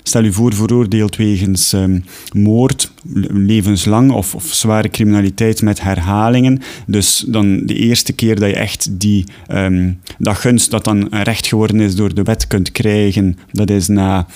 stel 0.03 0.25
u 0.25 0.33
voor 0.33 0.55
veroordeeld 0.55 1.17
wegens 1.17 1.73
um, 1.73 2.05
moord, 2.33 2.93
levenslang 3.33 4.11
of, 4.11 4.35
of, 4.35 4.45
zware 4.45 4.89
criminaliteit 4.89 5.63
met 5.63 5.81
herhalingen. 5.81 6.61
Dus 6.87 7.25
dan 7.27 7.67
de 7.67 7.75
eerste 7.75 8.13
keer 8.13 8.41
dat 8.41 8.49
je 8.49 8.57
echt 8.57 9.01
die, 9.01 9.25
um, 9.49 10.01
dat 10.19 10.37
gunst 10.37 10.71
dat 10.71 10.85
dan 10.85 11.09
recht 11.09 11.47
geworden 11.47 11.81
is 11.81 11.95
door 11.95 12.15
de 12.15 12.23
wet 12.23 12.47
kunt 12.47 12.73
krijgen, 12.73 13.39
dat 13.53 13.71
is 13.71 13.89
na 13.89 14.27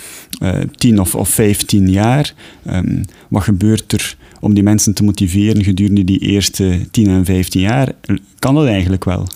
uh, 0.41 0.53
tien 0.75 0.99
of, 0.99 1.15
of 1.15 1.29
vijftien 1.29 1.91
jaar. 1.91 2.33
Um, 2.71 3.05
wat 3.29 3.43
gebeurt 3.43 3.91
er 3.91 4.17
om 4.39 4.53
die 4.53 4.63
mensen 4.63 4.93
te 4.93 5.03
motiveren 5.03 5.63
gedurende 5.63 6.03
die 6.03 6.19
eerste 6.19 6.79
10 6.91 7.07
en 7.07 7.25
15 7.25 7.61
jaar? 7.61 7.91
Kan 8.39 8.55
dat 8.55 8.65
eigenlijk 8.65 9.03
wel? 9.03 9.27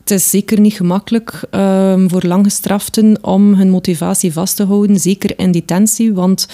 Het 0.00 0.10
is 0.10 0.30
zeker 0.30 0.60
niet 0.60 0.72
gemakkelijk 0.72 1.40
um, 1.50 2.10
voor 2.10 2.22
langgestraften 2.22 3.24
om 3.24 3.54
hun 3.54 3.70
motivatie 3.70 4.32
vast 4.32 4.56
te 4.56 4.64
houden, 4.64 5.00
zeker 5.00 5.38
in 5.38 5.52
detentie, 5.52 6.12
want 6.12 6.48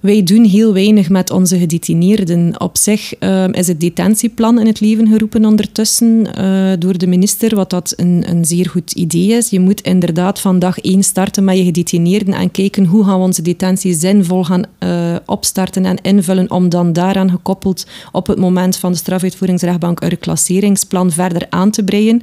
wij 0.00 0.22
doen 0.22 0.44
heel 0.44 0.72
weinig 0.72 1.08
met 1.08 1.30
onze 1.30 1.58
gedetineerden. 1.58 2.60
Op 2.60 2.76
zich 2.76 3.14
uh, 3.20 3.48
is 3.48 3.66
het 3.66 3.80
detentieplan 3.80 4.60
in 4.60 4.66
het 4.66 4.80
leven 4.80 5.08
geroepen 5.08 5.44
ondertussen 5.44 6.26
uh, 6.38 6.72
door 6.78 6.98
de 6.98 7.06
minister, 7.06 7.56
wat 7.56 7.70
dat 7.70 7.92
een, 7.96 8.24
een 8.28 8.44
zeer 8.44 8.68
goed 8.68 8.92
idee 8.92 9.28
is. 9.28 9.50
Je 9.50 9.60
moet 9.60 9.80
inderdaad 9.80 10.40
van 10.40 10.58
dag 10.58 10.78
één 10.78 11.02
starten 11.02 11.44
met 11.44 11.56
je 11.56 11.64
gedetineerden 11.64 12.34
en 12.34 12.50
kijken 12.50 12.84
hoe 12.84 13.04
gaan 13.04 13.18
we 13.18 13.24
onze 13.24 13.42
detentie 13.42 13.94
zinvol 13.94 14.44
gaan 14.44 14.64
uh, 14.78 15.16
opstarten 15.26 15.84
en 15.84 16.02
invullen 16.02 16.50
om 16.50 16.68
dan 16.68 16.92
daaraan 16.92 17.30
gekoppeld 17.30 17.86
op 18.12 18.26
het 18.26 18.38
moment 18.38 18.76
van 18.76 18.92
de 18.92 18.98
strafuitvoeringsrechtbank 18.98 20.00
een 20.00 20.08
reclasseringsplan 20.08 21.10
verder 21.10 21.46
aan 21.50 21.70
te 21.70 21.84
breien. 21.84 22.22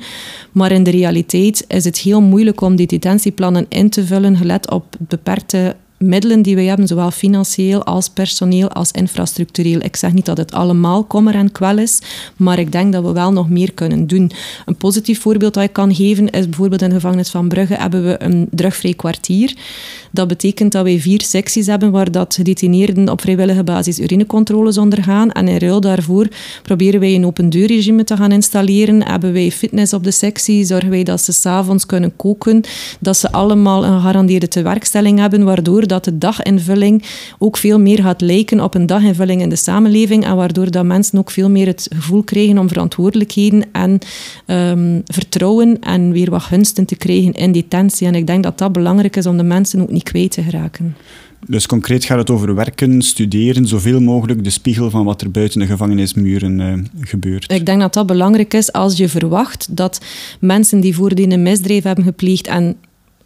Maar 0.51 0.71
in 0.71 0.83
de 0.83 0.91
realiteit 0.91 1.65
is 1.67 1.83
het 1.83 1.97
heel 1.97 2.21
moeilijk 2.21 2.61
om 2.61 2.75
die 2.75 2.87
detentieplannen 2.87 3.65
in 3.69 3.89
te 3.89 4.05
vullen, 4.05 4.37
gelet 4.37 4.71
op 4.71 4.85
beperkte 4.99 5.75
middelen 5.97 6.41
die 6.41 6.55
wij 6.55 6.65
hebben, 6.65 6.87
zowel 6.87 7.11
financieel 7.11 7.83
als 7.83 8.09
personeel 8.09 8.69
als 8.69 8.91
infrastructureel. 8.91 9.79
Ik 9.81 9.95
zeg 9.95 10.13
niet 10.13 10.25
dat 10.25 10.37
het 10.37 10.51
allemaal 10.51 11.03
kommer 11.03 11.35
en 11.35 11.51
kwel 11.51 11.77
is, 11.77 12.01
maar 12.35 12.59
ik 12.59 12.71
denk 12.71 12.93
dat 12.93 13.03
we 13.03 13.11
wel 13.11 13.31
nog 13.31 13.49
meer 13.49 13.73
kunnen 13.73 14.07
doen. 14.07 14.31
Een 14.65 14.75
positief 14.75 15.21
voorbeeld 15.21 15.53
dat 15.53 15.63
ik 15.63 15.73
kan 15.73 15.95
geven 15.95 16.29
is 16.29 16.45
bijvoorbeeld 16.45 16.81
in 16.81 16.89
de 16.89 16.95
gevangenis 16.95 17.29
van 17.29 17.47
Brugge 17.47 17.73
hebben 17.73 18.03
we 18.03 18.23
een 18.23 18.47
drugvrij 18.51 18.93
kwartier. 18.93 19.55
Dat 20.11 20.27
betekent 20.27 20.71
dat 20.71 20.83
wij 20.83 20.99
vier 20.99 21.21
secties 21.21 21.67
hebben 21.67 21.91
waar 21.91 22.11
dat 22.11 22.35
gedetineerden 22.35 23.09
op 23.09 23.21
vrijwillige 23.21 23.63
basis 23.63 23.99
urinecontroles 23.99 24.77
ondergaan. 24.77 25.31
En 25.31 25.47
in 25.47 25.57
ruil 25.57 25.81
daarvoor 25.81 26.27
proberen 26.63 26.99
wij 26.99 27.15
een 27.15 27.25
open 27.25 27.49
deurregime 27.49 28.03
te 28.03 28.17
gaan 28.17 28.31
installeren. 28.31 29.03
Hebben 29.03 29.33
wij 29.33 29.51
fitness 29.51 29.93
op 29.93 30.03
de 30.03 30.11
sectie, 30.11 30.65
zorgen 30.65 30.89
wij 30.89 31.03
dat 31.03 31.21
ze 31.21 31.31
s'avonds 31.31 31.85
kunnen 31.85 32.15
koken, 32.15 32.61
dat 32.99 33.17
ze 33.17 33.31
allemaal 33.31 33.85
een 33.85 33.93
gegarandeerde 33.93 34.47
tewerkstelling 34.47 35.19
hebben, 35.19 35.43
waardoor 35.43 35.86
dat 35.87 36.03
de 36.03 36.17
daginvulling 36.17 37.03
ook 37.37 37.57
veel 37.57 37.79
meer 37.79 38.01
gaat 38.01 38.21
lijken 38.21 38.63
op 38.63 38.75
een 38.75 38.85
daginvulling 38.85 39.41
in 39.41 39.49
de 39.49 39.55
samenleving 39.55 40.25
en 40.25 40.35
waardoor 40.35 40.71
dat 40.71 40.85
mensen 40.85 41.19
ook 41.19 41.31
veel 41.31 41.49
meer 41.49 41.67
het 41.67 41.87
gevoel 41.95 42.23
krijgen 42.23 42.57
om 42.57 42.67
verantwoordelijkheden 42.67 43.63
en 43.71 43.99
um, 44.47 45.01
vertrouwen 45.05 45.79
en 45.79 46.11
weer 46.11 46.29
wat 46.29 46.41
gunsten 46.41 46.85
te 46.85 46.95
krijgen 46.95 47.33
in 47.33 47.51
detentie. 47.51 48.07
En 48.07 48.15
ik 48.15 48.27
denk 48.27 48.43
dat 48.43 48.57
dat 48.57 48.71
belangrijk 48.71 49.15
is 49.15 49.25
om 49.25 49.37
de 49.37 49.43
mensen 49.43 49.81
ook 49.81 49.91
niet 49.91 50.03
kwijt 50.03 50.31
te 50.31 50.43
geraken. 50.43 50.95
Dus 51.47 51.65
concreet 51.65 52.05
gaat 52.05 52.17
het 52.17 52.29
over 52.29 52.55
werken, 52.55 53.01
studeren, 53.01 53.67
zoveel 53.67 53.99
mogelijk 53.99 54.43
de 54.43 54.49
spiegel 54.49 54.89
van 54.89 55.05
wat 55.05 55.21
er 55.21 55.31
buiten 55.31 55.59
de 55.59 55.65
gevangenismuren 55.65 56.59
uh, 56.59 56.73
gebeurt. 57.01 57.51
Ik 57.51 57.65
denk 57.65 57.79
dat 57.79 57.93
dat 57.93 58.05
belangrijk 58.05 58.53
is 58.53 58.71
als 58.71 58.97
je 58.97 59.09
verwacht 59.09 59.67
dat 59.77 60.01
mensen 60.39 60.79
die 60.79 60.95
voordien 60.95 61.31
een 61.31 61.41
misdrijf 61.41 61.83
hebben 61.83 62.03
gepleegd 62.03 62.47
en 62.47 62.75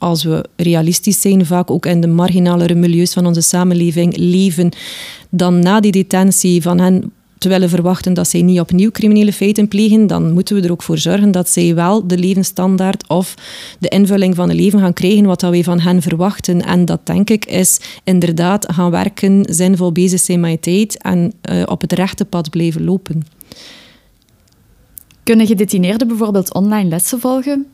als 0.02 0.24
we 0.24 0.46
realistisch 0.56 1.22
zijn, 1.22 1.46
vaak 1.46 1.72
ook 1.72 1.86
in 1.86 2.02
de 2.02 2.08
marginalere 2.08 2.76
milieus 2.76 3.14
van 3.14 3.26
onze 3.26 3.42
samenleving 3.42 4.18
leven, 4.18 4.70
dan 5.30 5.60
na 5.60 5.80
die 5.80 5.92
detentie 5.92 6.62
van 6.62 6.80
hen 6.80 7.12
te 7.38 7.50
willen 7.50 7.70
verwachten 7.70 8.14
dat 8.14 8.28
zij 8.28 8.42
niet 8.42 8.60
opnieuw 8.60 8.92
criminele 8.92 9.34
feiten 9.34 9.68
plegen, 9.68 10.08
dan 10.08 10.32
moeten 10.34 10.56
we 10.56 10.62
er 10.62 10.72
ook 10.72 10.84
voor 10.84 10.98
zorgen 10.98 11.32
dat 11.32 11.50
zij 11.50 11.76
wel 11.76 12.08
de 12.08 12.18
levensstandaard 12.18 13.08
of 13.08 13.36
de 13.80 13.88
invulling 13.88 14.36
van 14.36 14.50
het 14.50 14.58
leven 14.58 14.80
gaan 14.80 14.94
krijgen 14.94 15.26
wat 15.26 15.42
wij 15.42 15.64
van 15.64 15.80
hen 15.80 16.02
verwachten. 16.02 16.62
En 16.62 16.86
dat 16.86 17.00
denk 17.04 17.30
ik 17.30 17.46
is 17.46 17.80
inderdaad 18.04 18.74
gaan 18.74 18.92
werken, 18.92 19.46
zinvol 19.50 19.92
bezig 19.92 20.20
zijn 20.20 20.40
met 20.40 20.62
tijd 20.62 21.02
en 21.02 21.34
uh, 21.52 21.64
op 21.66 21.82
het 21.82 21.94
rechte 21.94 22.26
pad 22.26 22.50
blijven 22.50 22.84
lopen. 22.84 23.26
Kunnen 25.24 25.48
gedetineerden 25.48 26.08
bijvoorbeeld 26.08 26.54
online 26.54 26.90
lessen 26.90 27.20
volgen? 27.20 27.66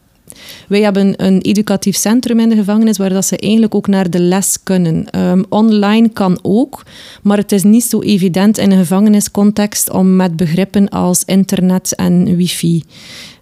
Wij 0.68 0.82
hebben 0.82 1.26
een 1.26 1.42
educatief 1.42 1.96
centrum 1.96 2.40
in 2.40 2.50
de 2.50 2.56
gevangenis 2.56 2.98
waar 2.98 3.10
dat 3.10 3.26
ze 3.26 3.38
eigenlijk 3.38 3.76
ook 3.76 3.88
naar 3.88 4.10
de 4.10 4.20
les 4.20 4.64
kunnen. 4.64 5.20
Um, 5.20 5.46
online 5.50 6.10
kan 6.10 6.40
ook, 6.42 6.84
maar 7.22 7.38
het 7.38 7.52
is 7.52 7.64
niet 7.64 7.84
zo 7.84 8.02
evident 8.02 8.58
in 8.58 8.72
een 8.72 8.78
gevangeniscontext 8.78 9.90
om 9.90 10.16
met 10.16 10.36
begrippen 10.36 10.90
als 10.90 11.24
internet 11.26 11.96
en 11.96 12.36
wifi 12.36 12.84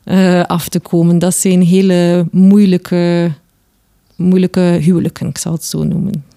uh, 0.06 0.44
af 0.44 0.70
te 0.70 0.80
komen. 0.80 1.20
Dat 1.20 1.36
zijn 1.36 1.62
hele 1.62 2.28
moeilijke, 2.32 3.32
moeilijke 4.16 4.78
huwelijken, 4.82 5.28
ik 5.28 5.38
zal 5.38 5.52
het 5.52 5.64
zo 5.64 5.84
noemen. 5.84 6.35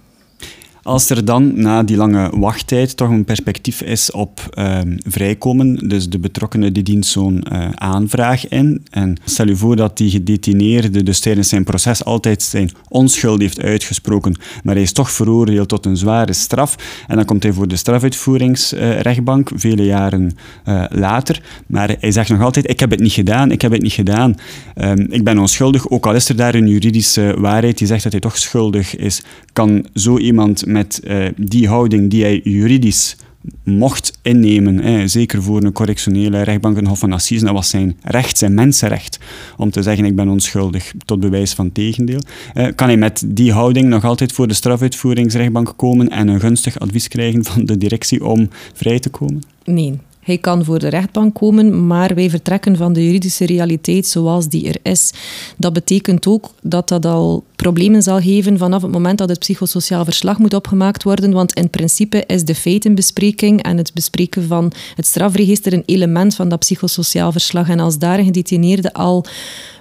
Als 0.88 1.10
er 1.10 1.24
dan 1.24 1.60
na 1.60 1.82
die 1.82 1.96
lange 1.96 2.30
wachttijd 2.38 2.96
toch 2.96 3.08
een 3.08 3.24
perspectief 3.24 3.82
is 3.82 4.10
op 4.10 4.40
ehm, 4.50 4.96
vrijkomen, 5.06 5.88
dus 5.88 6.08
de 6.08 6.18
betrokkenen 6.18 6.72
die 6.72 6.82
dient 6.82 7.06
zo'n 7.06 7.44
uh, 7.52 7.68
aanvraag 7.74 8.48
in. 8.48 8.86
En 8.90 9.16
stel 9.24 9.46
je 9.46 9.56
voor 9.56 9.76
dat 9.76 9.96
die 9.96 10.10
gedetineerde 10.10 11.02
dus 11.02 11.20
tijdens 11.20 11.48
zijn 11.48 11.64
proces 11.64 12.04
altijd 12.04 12.42
zijn 12.42 12.70
onschuld 12.88 13.40
heeft 13.40 13.60
uitgesproken, 13.60 14.36
maar 14.62 14.74
hij 14.74 14.82
is 14.82 14.92
toch 14.92 15.10
veroordeeld 15.10 15.68
tot 15.68 15.86
een 15.86 15.96
zware 15.96 16.32
straf. 16.32 16.76
En 17.06 17.16
dan 17.16 17.24
komt 17.24 17.42
hij 17.42 17.52
voor 17.52 17.68
de 17.68 17.76
strafuitvoeringsrechtbank, 17.76 19.50
uh, 19.50 19.58
vele 19.58 19.84
jaren 19.84 20.36
uh, 20.68 20.84
later. 20.88 21.42
Maar 21.66 21.96
hij 22.00 22.12
zegt 22.12 22.28
nog 22.28 22.42
altijd, 22.42 22.70
ik 22.70 22.80
heb 22.80 22.90
het 22.90 23.00
niet 23.00 23.12
gedaan, 23.12 23.50
ik 23.50 23.62
heb 23.62 23.72
het 23.72 23.82
niet 23.82 23.92
gedaan. 23.92 24.36
Ehm, 24.74 25.06
ik 25.10 25.24
ben 25.24 25.38
onschuldig, 25.38 25.90
ook 25.90 26.06
al 26.06 26.14
is 26.14 26.28
er 26.28 26.36
daar 26.36 26.54
een 26.54 26.68
juridische 26.68 27.34
waarheid 27.38 27.78
die 27.78 27.86
zegt 27.86 28.02
dat 28.02 28.12
hij 28.12 28.20
toch 28.20 28.38
schuldig 28.38 28.96
is. 28.96 29.22
Kan 29.52 29.86
zo 29.94 30.18
iemand 30.18 30.66
met 30.66 30.77
uh, 31.04 31.26
die 31.36 31.68
houding 31.68 32.10
die 32.10 32.22
hij 32.22 32.40
juridisch 32.44 33.16
mocht 33.64 34.18
innemen, 34.22 35.10
zeker 35.10 35.42
voor 35.42 35.62
een 35.62 35.72
correctionele 35.72 36.42
rechtbank, 36.42 36.76
een 36.76 36.86
Hof 36.86 36.98
van 36.98 37.12
Assise, 37.12 37.44
dat 37.44 37.54
was 37.54 37.68
zijn 37.68 37.96
recht, 38.02 38.38
zijn 38.38 38.54
mensenrecht, 38.54 39.18
om 39.56 39.70
te 39.70 39.82
zeggen 39.82 40.04
ik 40.04 40.16
ben 40.16 40.28
onschuldig, 40.28 40.92
tot 41.04 41.20
bewijs 41.20 41.52
van 41.52 41.72
tegendeel. 41.72 42.20
Uh, 42.54 42.66
kan 42.74 42.88
hij 42.88 42.96
met 42.96 43.24
die 43.26 43.52
houding 43.52 43.88
nog 43.88 44.04
altijd 44.04 44.32
voor 44.32 44.48
de 44.48 44.54
strafuitvoeringsrechtbank 44.54 45.72
komen 45.76 46.08
en 46.08 46.28
een 46.28 46.40
gunstig 46.40 46.78
advies 46.78 47.08
krijgen 47.08 47.44
van 47.44 47.64
de 47.64 47.76
directie 47.76 48.24
om 48.24 48.48
vrij 48.72 48.98
te 48.98 49.08
komen? 49.08 49.42
Nee, 49.64 49.98
hij 50.28 50.38
kan 50.38 50.64
voor 50.64 50.78
de 50.78 50.88
rechtbank 50.88 51.34
komen, 51.34 51.86
maar 51.86 52.14
wij 52.14 52.30
vertrekken 52.30 52.76
van 52.76 52.92
de 52.92 53.04
juridische 53.04 53.46
realiteit 53.46 54.06
zoals 54.06 54.48
die 54.48 54.68
er 54.68 54.92
is. 54.92 55.12
Dat 55.56 55.72
betekent 55.72 56.26
ook 56.26 56.50
dat 56.62 56.88
dat 56.88 57.06
al 57.06 57.44
problemen 57.56 58.02
zal 58.02 58.20
geven 58.20 58.58
vanaf 58.58 58.82
het 58.82 58.90
moment 58.90 59.18
dat 59.18 59.28
het 59.28 59.38
psychosociaal 59.38 60.04
verslag 60.04 60.38
moet 60.38 60.54
opgemaakt 60.54 61.02
worden, 61.02 61.32
want 61.32 61.52
in 61.52 61.70
principe 61.70 62.24
is 62.26 62.44
de 62.44 62.54
feitenbespreking 62.54 63.62
en 63.62 63.76
het 63.76 63.94
bespreken 63.94 64.46
van 64.46 64.72
het 64.94 65.06
strafregister 65.06 65.72
een 65.72 65.82
element 65.86 66.34
van 66.34 66.48
dat 66.48 66.58
psychosociaal 66.58 67.32
verslag. 67.32 67.68
En 67.68 67.80
als 67.80 67.98
daar 67.98 68.18
een 68.18 68.24
gedetineerde 68.24 68.92
al 68.92 69.24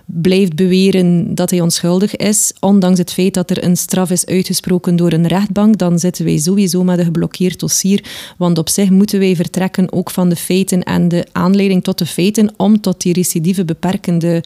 blijft 0.09 0.55
beweren 0.55 1.35
dat 1.35 1.49
hij 1.49 1.61
onschuldig 1.61 2.15
is, 2.15 2.53
ondanks 2.59 2.99
het 2.99 3.13
feit 3.13 3.33
dat 3.33 3.49
er 3.49 3.63
een 3.63 3.77
straf 3.77 4.09
is 4.09 4.25
uitgesproken 4.25 4.95
door 4.95 5.11
een 5.11 5.27
rechtbank, 5.27 5.77
dan 5.77 5.99
zitten 5.99 6.25
wij 6.25 6.37
sowieso 6.37 6.83
met 6.83 6.99
een 6.99 7.05
geblokkeerd 7.05 7.59
dossier. 7.59 8.03
Want 8.37 8.57
op 8.57 8.69
zich 8.69 8.89
moeten 8.89 9.19
wij 9.19 9.35
vertrekken 9.35 9.91
ook 9.91 10.09
van 10.09 10.29
de 10.29 10.35
feiten 10.35 10.83
en 10.83 11.07
de 11.07 11.25
aanleiding 11.31 11.83
tot 11.83 11.97
de 11.97 12.05
feiten 12.05 12.53
om 12.57 12.81
tot 12.81 13.01
die 13.01 13.13
recidieve 13.13 13.65
beperkende 13.65 14.43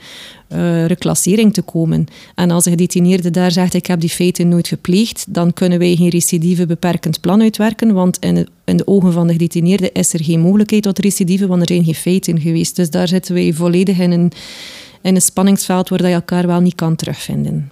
uh, 0.54 0.86
reclassering 0.86 1.54
te 1.54 1.62
komen. 1.62 2.06
En 2.36 2.52
als 2.52 2.66
een 2.66 2.72
gedetineerde 2.72 3.30
daar 3.30 3.52
zegt, 3.52 3.74
ik 3.74 3.86
heb 3.86 4.00
die 4.00 4.10
feiten 4.10 4.48
nooit 4.48 4.68
gepleegd, 4.68 5.26
dan 5.28 5.54
kunnen 5.54 5.80
wij 5.80 5.96
geen 5.96 6.10
recidieve 6.10 6.66
beperkend 6.66 7.20
plan 7.20 7.42
uitwerken, 7.42 7.94
want 7.94 8.18
in 8.20 8.36
de, 8.36 8.48
in 8.66 8.78
de 8.78 8.88
ogen 8.88 9.14
van 9.14 9.28
de 9.28 9.34
gedetineerde 9.34 9.92
is 9.92 10.14
er 10.14 10.24
geen 10.24 10.40
mogelijkheid 10.40 10.84
tot 10.84 11.00
recidieve, 11.00 11.48
want 11.48 11.62
er 11.62 11.68
zijn 11.68 11.84
geen 11.84 11.96
feiten 11.96 12.40
geweest. 12.40 12.76
Dus 12.76 12.90
daar 12.90 13.08
zitten 13.08 13.34
wij 13.34 13.54
volledig 13.54 14.00
in 14.00 14.12
een 14.12 14.32
in 15.02 15.16
een 15.16 15.22
spanningsveld 15.22 15.90
waar 15.90 16.08
je 16.08 16.14
elkaar 16.14 16.48
wel 16.48 16.60
niet 16.60 16.76
kan 16.76 16.96
terugvinden. 16.96 17.72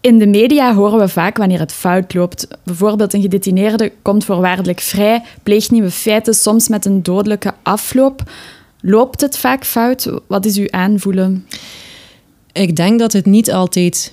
In 0.00 0.18
de 0.18 0.26
media 0.26 0.74
horen 0.74 0.98
we 0.98 1.08
vaak 1.08 1.36
wanneer 1.36 1.58
het 1.58 1.72
fout 1.72 2.14
loopt. 2.14 2.48
Bijvoorbeeld 2.64 3.12
een 3.12 3.20
gedetineerde 3.20 3.92
komt 4.02 4.24
voorwaardelijk 4.24 4.80
vrij, 4.80 5.22
pleegt 5.42 5.70
nieuwe 5.70 5.90
feiten, 5.90 6.34
soms 6.34 6.68
met 6.68 6.84
een 6.84 7.02
dodelijke 7.02 7.54
afloop. 7.62 8.22
Loopt 8.80 9.20
het 9.20 9.38
vaak 9.38 9.64
fout? 9.64 10.10
Wat 10.26 10.44
is 10.44 10.56
uw 10.56 10.70
aanvoelen? 10.70 11.46
Ik 12.52 12.76
denk 12.76 12.98
dat 12.98 13.12
het 13.12 13.26
niet 13.26 13.52
altijd 13.52 14.12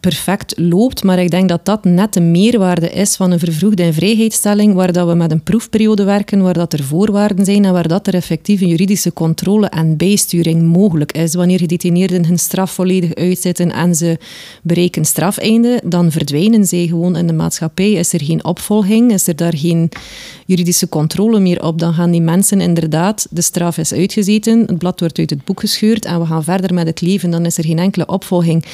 perfect 0.00 0.58
loopt. 0.58 1.04
Maar 1.04 1.18
ik 1.18 1.30
denk 1.30 1.48
dat 1.48 1.64
dat 1.64 1.84
net 1.84 2.12
de 2.12 2.20
meerwaarde 2.20 2.90
is 2.90 3.16
van 3.16 3.30
een 3.30 3.38
vervroegde 3.38 3.82
invrijheidstelling, 3.82 4.74
waar 4.74 4.92
dat 4.92 5.08
we 5.08 5.14
met 5.14 5.30
een 5.30 5.42
proefperiode 5.42 6.04
werken, 6.04 6.42
waar 6.42 6.54
dat 6.54 6.72
er 6.72 6.84
voorwaarden 6.84 7.44
zijn 7.44 7.64
en 7.64 7.72
waar 7.72 7.88
dat 7.88 8.06
er 8.06 8.14
effectieve 8.14 8.66
juridische 8.66 9.12
controle 9.12 9.66
en 9.66 9.96
bijsturing 9.96 10.62
mogelijk 10.62 11.12
is. 11.12 11.34
Wanneer 11.34 11.58
gedetineerden 11.58 12.26
hun 12.26 12.38
straf 12.38 12.70
volledig 12.70 13.14
uitzitten 13.14 13.72
en 13.72 13.94
ze 13.94 14.18
bereiken 14.62 15.04
strafeinde, 15.04 15.80
dan 15.84 16.10
verdwijnen 16.10 16.64
zij 16.64 16.86
gewoon 16.86 17.16
in 17.16 17.26
de 17.26 17.32
maatschappij. 17.32 17.92
Is 17.92 18.12
er 18.12 18.22
geen 18.22 18.44
opvolging, 18.44 19.12
is 19.12 19.26
er 19.26 19.36
daar 19.36 19.56
geen 19.56 19.88
juridische 20.46 20.88
controle 20.88 21.40
meer 21.40 21.64
op, 21.64 21.78
dan 21.78 21.94
gaan 21.94 22.10
die 22.10 22.20
mensen 22.20 22.60
inderdaad, 22.60 23.26
de 23.30 23.42
straf 23.42 23.78
is 23.78 23.92
uitgezeten, 23.92 24.60
het 24.66 24.78
blad 24.78 25.00
wordt 25.00 25.18
uit 25.18 25.30
het 25.30 25.44
boek 25.44 25.60
gescheurd 25.60 26.04
en 26.04 26.20
we 26.20 26.26
gaan 26.26 26.44
verder 26.44 26.74
met 26.74 26.86
het 26.86 27.00
leven. 27.00 27.30
Dan 27.30 27.46
is 27.46 27.58
er 27.58 27.64
geen 27.64 27.78
enkele 27.78 28.06
opvolging. 28.06 28.64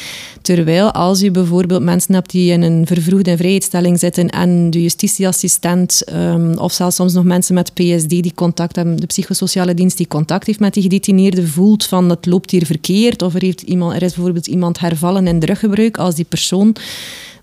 Terwijl 0.42 0.90
als 0.92 1.13
je 1.20 1.30
bijvoorbeeld 1.30 1.82
mensen 1.82 2.14
hebt 2.14 2.30
die 2.30 2.52
in 2.52 2.62
een 2.62 2.86
vervroegde 2.86 3.36
vrijheidstelling 3.36 3.98
zitten 3.98 4.30
en 4.30 4.70
de 4.70 4.82
justitieassistent 4.82 6.02
um, 6.12 6.58
of 6.58 6.72
zelfs 6.72 6.96
soms 6.96 7.12
nog 7.12 7.24
mensen 7.24 7.54
met 7.54 7.74
PSD 7.74 8.08
die 8.08 8.32
contact 8.34 8.76
hebben, 8.76 8.96
de 8.96 9.06
psychosociale 9.06 9.74
dienst 9.74 9.96
die 9.96 10.08
contact 10.08 10.46
heeft 10.46 10.60
met 10.60 10.74
die 10.74 10.82
gedetineerde, 10.82 11.46
voelt 11.46 11.84
van 11.84 12.10
het 12.10 12.26
loopt 12.26 12.50
hier 12.50 12.66
verkeerd 12.66 13.22
of 13.22 13.34
er, 13.34 13.42
heeft 13.42 13.62
iemand, 13.62 13.94
er 13.94 14.02
is 14.02 14.14
bijvoorbeeld 14.14 14.46
iemand 14.46 14.78
hervallen 14.78 15.26
in 15.26 15.40
druggebruik, 15.40 15.98
als 15.98 16.14
die 16.14 16.24
persoon 16.24 16.76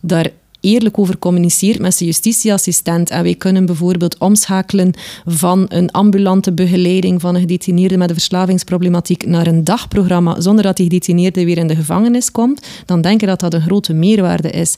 daar 0.01 0.31
eerlijk 0.61 0.99
over 0.99 1.19
communiceert 1.19 1.79
met 1.79 1.95
zijn 1.95 2.09
justitieassistent. 2.09 3.09
En 3.09 3.23
wij 3.23 3.35
kunnen 3.35 3.65
bijvoorbeeld 3.65 4.17
omschakelen 4.17 4.93
van 5.25 5.65
een 5.67 5.91
ambulante 5.91 6.53
begeleiding 6.53 7.21
van 7.21 7.35
een 7.35 7.41
gedetineerde 7.41 7.97
met 7.97 8.09
een 8.09 8.15
verslavingsproblematiek 8.15 9.25
naar 9.25 9.47
een 9.47 9.63
dagprogramma, 9.63 10.41
zonder 10.41 10.63
dat 10.63 10.75
die 10.75 10.85
gedetineerde 10.85 11.45
weer 11.45 11.57
in 11.57 11.67
de 11.67 11.75
gevangenis 11.75 12.31
komt, 12.31 12.67
dan 12.85 13.01
denk 13.01 13.21
ik 13.21 13.27
dat 13.27 13.39
dat 13.39 13.53
een 13.53 13.61
grote 13.61 13.93
meerwaarde 13.93 14.49
is. 14.49 14.75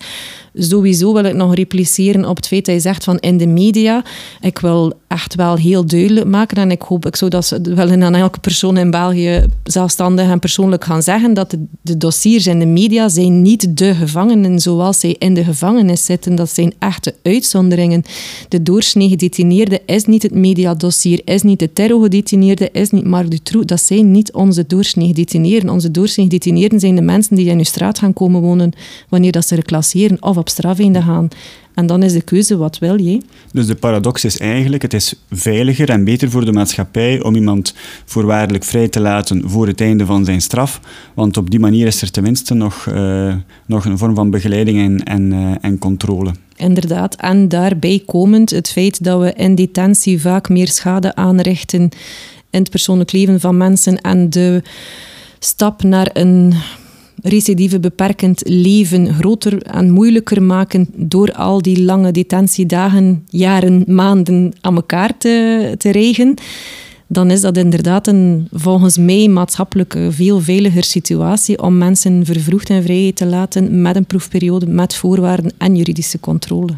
Sowieso 0.56 1.14
wil 1.14 1.24
ik 1.24 1.34
nog 1.34 1.56
repliceren 1.56 2.30
op 2.30 2.36
het 2.36 2.48
feit 2.48 2.66
dat 2.66 2.76
je 2.76 2.82
zegt 2.82 3.04
van 3.04 3.18
in 3.20 3.38
de 3.38 3.48
media. 3.48 4.04
Ik 4.42 4.60
wil 4.60 4.94
echt 5.08 5.36
wel 5.36 5.56
heel 5.56 5.86
duidelijk 5.86 6.28
maken. 6.28 6.58
En 6.58 6.72
ik 6.72 6.82
hoop, 6.82 7.06
ik 7.06 7.16
zou 7.16 7.32
dat 7.32 7.60
wel 7.64 7.90
aan 7.90 8.16
elke 8.16 8.40
persoon 8.40 8.78
in 8.78 8.92
België 8.92 9.46
zelfstandig 9.64 10.30
en 10.30 10.40
persoonlijk 10.40 10.84
gaan 10.84 11.04
zeggen, 11.04 11.34
dat 11.34 11.52
de, 11.52 11.66
de 11.82 11.98
dossiers 11.98 12.48
in 12.48 12.60
de 12.60 12.66
media 12.66 13.10
zijn 13.10 13.42
niet 13.42 13.78
de 13.78 13.96
gevangenen 13.96 14.60
zoals 14.60 15.00
zij 15.00 15.16
in 15.20 15.34
de 15.34 15.44
gevangenis 15.44 16.06
zitten. 16.06 16.36
Dat 16.36 16.50
zijn 16.50 16.74
echte 16.80 17.16
uitzonderingen. 17.24 18.04
De 18.50 18.64
doorsnee 18.64 19.10
gedetineerde 19.10 19.82
is 19.86 20.06
niet 20.06 20.24
het 20.24 20.34
mediadossier, 20.34 21.22
is 21.26 21.42
niet 21.42 21.60
de 21.60 21.74
terrorgedetineerde, 21.74 22.70
is 22.72 22.90
niet 22.90 23.06
Marc 23.06 23.32
Dutroux. 23.32 23.66
Dat 23.66 23.82
zijn 23.82 24.12
niet 24.12 24.34
onze 24.34 24.68
doorsnee 24.68 25.08
gedetineerden. 25.08 25.70
Onze 25.70 25.92
doorsnee 25.92 26.26
gedetineerden 26.26 26.80
zijn 26.80 26.96
de 26.96 27.02
mensen 27.02 27.36
die 27.36 27.50
in 27.50 27.58
uw 27.58 27.64
straat 27.64 28.00
gaan 28.00 28.14
komen 28.14 28.42
wonen 28.42 28.72
wanneer 29.10 29.32
dat 29.32 29.48
ze 29.48 29.56
reclasseren 29.56 30.18
of 30.20 30.38
op 30.44 30.50
strafeinde 30.50 31.02
gaan. 31.02 31.28
En 31.74 31.86
dan 31.86 32.04
is 32.04 32.14
de 32.14 32.22
keuze, 32.22 32.58
wat 32.58 32.80
wil 32.80 33.00
je? 33.00 33.22
Dus 33.52 33.66
de 33.66 33.76
paradox 33.76 34.26
is 34.26 34.38
eigenlijk, 34.38 34.82
het 34.82 34.94
is 34.94 35.14
veiliger 35.32 35.90
en 35.90 36.04
beter 36.04 36.30
voor 36.30 36.46
de 36.46 36.52
maatschappij 36.52 37.24
om 37.24 37.36
iemand 37.36 37.74
voorwaardelijk 38.06 38.64
vrij 38.64 38.88
te 38.88 39.00
laten 39.00 39.50
voor 39.50 39.68
het 39.68 39.82
einde 39.82 40.06
van 40.06 40.26
zijn 40.26 40.42
straf. 40.42 40.80
Want 41.14 41.38
op 41.38 41.50
die 41.50 41.60
manier 41.60 41.88
is 41.88 42.02
er 42.02 42.12
tenminste 42.12 42.54
nog, 42.54 42.86
uh, 42.86 43.36
nog 43.66 43.86
een 43.86 43.98
vorm 43.98 44.16
van 44.16 44.30
begeleiding 44.30 44.80
en, 44.80 45.04
en, 45.04 45.32
uh, 45.32 45.52
en 45.62 45.78
controle. 45.78 46.32
Inderdaad, 46.56 47.16
en 47.16 47.48
daarbij 47.48 48.04
komend 48.06 48.50
het 48.50 48.70
feit 48.70 49.04
dat 49.04 49.22
we 49.22 49.34
in 49.34 49.56
detentie 49.56 50.22
vaak 50.22 50.50
meer 50.50 50.68
schade 50.68 51.16
aanrichten 51.16 51.90
in 52.50 52.60
het 52.60 52.70
persoonlijk 52.70 53.12
leven 53.12 53.40
van 53.40 53.58
mensen 53.58 54.02
en 54.02 54.30
de 54.30 54.62
stap 55.40 55.84
naar 55.84 56.10
een 56.14 56.54
recidive 57.24 57.80
beperkend 57.80 58.42
leven 58.46 59.14
groter 59.14 59.62
en 59.62 59.92
moeilijker 59.92 60.44
maken 60.44 60.88
door 60.96 61.32
al 61.32 61.62
die 61.62 61.84
lange 61.84 62.12
detentiedagen, 62.12 63.24
jaren, 63.30 63.84
maanden 63.88 64.54
aan 64.62 64.76
elkaar 64.76 65.18
te, 65.18 65.76
te 65.78 65.92
regen, 65.92 66.34
dan 67.08 67.32
is 67.32 67.42
dat 67.42 67.58
inderdaad 67.58 68.08
een 68.08 68.48
volgens 68.52 68.98
mij 68.98 69.28
maatschappelijk 69.28 69.98
veel 70.10 70.40
veiliger 70.40 70.84
situatie 70.84 71.62
om 71.62 71.78
mensen 71.78 72.26
vervroegd 72.26 72.70
in 72.70 72.82
vrijheid 72.82 73.16
te 73.16 73.26
laten 73.26 73.82
met 73.82 73.96
een 73.96 74.06
proefperiode, 74.06 74.68
met 74.68 74.96
voorwaarden 74.96 75.52
en 75.58 75.76
juridische 75.76 76.20
controle. 76.20 76.74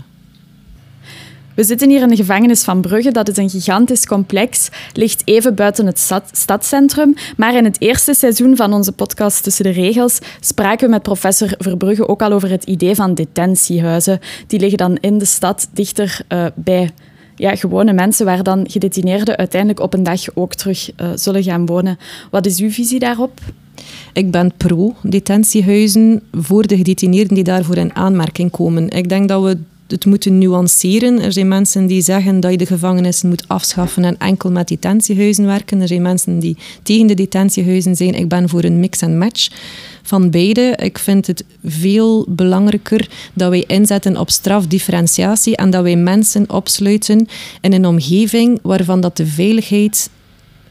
We 1.56 1.64
zitten 1.64 1.90
hier 1.90 2.02
in 2.02 2.08
de 2.08 2.16
gevangenis 2.16 2.64
van 2.64 2.82
Brugge. 2.82 3.12
Dat 3.12 3.30
is 3.30 3.38
een 3.38 3.50
gigantisch 3.50 4.06
complex, 4.06 4.70
ligt 4.94 5.22
even 5.26 5.56
buiten 5.56 5.86
het 5.86 6.00
stad, 6.00 6.30
stadscentrum. 6.32 7.14
Maar 7.38 7.56
in 7.56 7.64
het 7.64 7.82
eerste 7.82 8.14
seizoen 8.14 8.56
van 8.56 8.74
onze 8.74 8.92
podcast 8.92 9.44
Tussen 9.44 9.64
de 9.64 9.72
Regels 9.72 10.20
spraken 10.40 10.86
we 10.86 10.92
met 10.92 11.02
professor 11.02 11.54
Verbrugge 11.58 12.08
ook 12.08 12.22
al 12.22 12.32
over 12.32 12.50
het 12.50 12.64
idee 12.64 12.96
van 12.96 13.14
detentiehuizen. 13.14 14.20
Die 14.48 14.60
liggen 14.60 14.78
dan 14.78 14.98
in 15.00 15.18
de 15.18 15.26
stad, 15.26 15.70
dichter 15.74 16.20
uh, 16.30 16.46
bij 16.56 16.92
ja, 17.36 17.56
gewone 17.56 17.94
mensen, 17.94 18.26
waar 18.26 18.44
dan 18.44 18.66
gedetineerden 18.70 19.36
uiteindelijk 19.38 19.82
op 19.82 19.94
een 19.94 20.04
dag 20.04 20.22
ook 20.34 20.54
terug 20.54 20.92
uh, 21.02 21.10
zullen 21.16 21.44
gaan 21.44 21.66
wonen. 21.66 21.98
Wat 22.32 22.46
is 22.46 22.60
uw 22.60 22.70
visie 22.70 23.00
daarop? 23.00 23.40
Ik 24.14 24.32
ben 24.32 24.52
pro-detentiehuizen 24.58 26.22
voor 26.32 26.68
de 26.68 26.78
gedetineerden 26.78 27.36
die 27.36 27.44
daarvoor 27.44 27.78
in 27.78 27.96
aanmerking 27.96 28.52
komen. 28.52 28.90
Ik 28.90 29.10
denk 29.10 29.30
dat 29.30 29.44
we 29.44 29.58
het 29.88 30.06
moeten 30.06 30.38
nuanceren. 30.38 31.22
Er 31.22 31.34
zijn 31.34 31.48
mensen 31.48 31.88
die 31.88 32.02
zeggen 32.02 32.40
dat 32.40 32.52
je 32.52 32.58
de 32.58 32.66
gevangenissen 32.66 33.30
moet 33.30 33.48
afschaffen 33.48 34.04
en 34.04 34.18
enkel 34.18 34.52
met 34.52 34.68
detentiehuizen 34.68 35.46
werken. 35.46 35.82
Er 35.82 35.88
zijn 35.88 36.02
mensen 36.02 36.40
die 36.40 36.58
tegen 36.84 37.08
de 37.08 37.14
detentiehuizen 37.14 37.96
zijn. 37.96 38.14
Ik 38.14 38.30
ben 38.30 38.50
voor 38.50 38.64
een 38.64 38.80
mix 38.80 39.02
en 39.02 39.18
match 39.18 39.50
van 40.02 40.30
beide. 40.30 40.74
Ik 40.82 40.98
vind 40.98 41.28
het 41.28 41.44
veel 41.64 42.26
belangrijker 42.30 43.10
dat 43.34 43.50
wij 43.50 43.64
inzetten 43.68 44.18
op 44.18 44.30
strafdifferentiatie 44.30 45.56
en 45.56 45.70
dat 45.70 45.84
wij 45.84 45.96
mensen 45.96 46.50
opsluiten 46.50 47.28
in 47.62 47.74
een 47.74 47.86
omgeving 47.86 48.60
waarvan 48.62 49.02
dat 49.02 49.18
de 49.18 49.26
veiligheid 49.26 50.10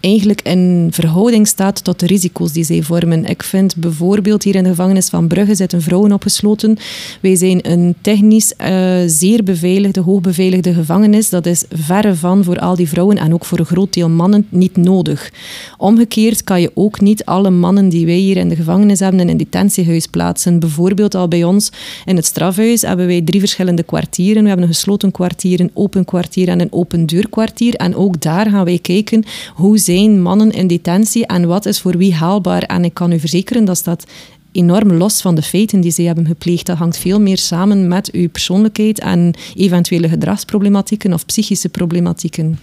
eigenlijk 0.04 0.42
in 0.42 0.88
verhouding 0.90 1.46
staat 1.46 1.84
tot 1.84 2.00
de 2.00 2.06
risico's 2.06 2.52
die 2.52 2.64
zij 2.64 2.82
vormen. 2.82 3.25
Ik 3.25 3.42
vind 3.42 3.76
bijvoorbeeld 3.76 4.42
hier 4.42 4.54
in 4.54 4.62
de 4.62 4.68
gevangenis 4.68 5.08
van 5.08 5.28
Brugge 5.28 5.54
zitten 5.54 5.82
vrouwen 5.82 6.12
opgesloten. 6.12 6.76
Wij 7.20 7.37
zijn 7.37 7.70
een 7.70 7.94
technisch 8.00 8.54
uh, 8.58 8.68
zeer 9.06 9.44
beveiligde, 9.44 10.00
hoogbeveiligde 10.00 10.75
gevangenis. 10.75 11.28
Dat 11.28 11.46
is 11.46 11.64
verre 11.70 12.14
van 12.14 12.44
voor 12.44 12.58
al 12.58 12.76
die 12.76 12.88
vrouwen 12.88 13.18
en 13.18 13.34
ook 13.34 13.44
voor 13.44 13.58
een 13.58 13.64
groot 13.66 13.92
deel 13.92 14.08
mannen 14.08 14.46
niet 14.49 14.76
nodig. 14.76 15.32
Omgekeerd 15.78 16.44
kan 16.44 16.61
je 16.61 16.70
ook 16.75 17.00
niet 17.00 17.25
alle 17.25 17.50
mannen 17.50 17.88
die 17.88 18.06
wij 18.06 18.14
hier 18.14 18.37
in 18.37 18.49
de 18.49 18.56
gevangenis 18.56 19.00
hebben 19.00 19.20
in 19.20 19.28
een 19.28 19.37
detentiehuis 19.37 20.06
plaatsen. 20.06 20.58
Bijvoorbeeld 20.58 21.14
al 21.14 21.28
bij 21.28 21.44
ons 21.44 21.73
in 22.04 22.16
het 22.16 22.25
strafhuis 22.25 22.82
hebben 22.82 23.06
wij 23.06 23.20
drie 23.23 23.40
verschillende 23.40 23.82
kwartieren. 23.82 24.42
We 24.42 24.49
hebben 24.49 24.66
een 24.66 24.75
gesloten 24.75 25.11
kwartier, 25.11 25.61
een 25.61 25.70
open 25.75 26.04
kwartier 26.04 26.49
en 26.49 26.61
een 26.61 26.73
open 26.73 27.06
deurkwartier. 27.06 27.75
En 27.75 27.94
ook 27.94 28.20
daar 28.20 28.50
gaan 28.50 28.64
wij 28.64 28.78
kijken 28.78 29.25
hoe 29.54 29.78
zij 29.78 29.92
zijn 29.94 30.22
mannen 30.22 30.50
in 30.50 30.66
detentie 30.66 31.26
en 31.26 31.46
wat 31.46 31.66
is 31.66 31.80
voor 31.80 31.97
wie 31.97 32.14
haalbaar? 32.14 32.62
En 32.62 32.84
ik 32.84 32.95
kan 32.95 33.12
u 33.12 33.19
verzekeren 33.19 33.64
dat 33.64 33.76
staat 33.76 34.06
enorm 34.52 34.92
los 34.92 35.21
van 35.21 35.34
de 35.34 35.42
feiten 35.42 35.80
die 35.80 35.90
ze 35.90 36.02
hebben 36.02 36.26
gepleegd. 36.26 36.66
Dat 36.66 36.76
hangt 36.76 36.99
veel 36.99 37.21
meer 37.21 37.38
samen 37.38 37.88
met 37.88 38.12
uw 38.12 38.28
persoonlijkheid 38.28 39.00
en 39.00 39.34
eventuele 39.54 40.08
gedragsproblematieken 40.08 41.12
of 41.12 41.26
psychische 41.26 41.69
problematieken. 41.69 42.58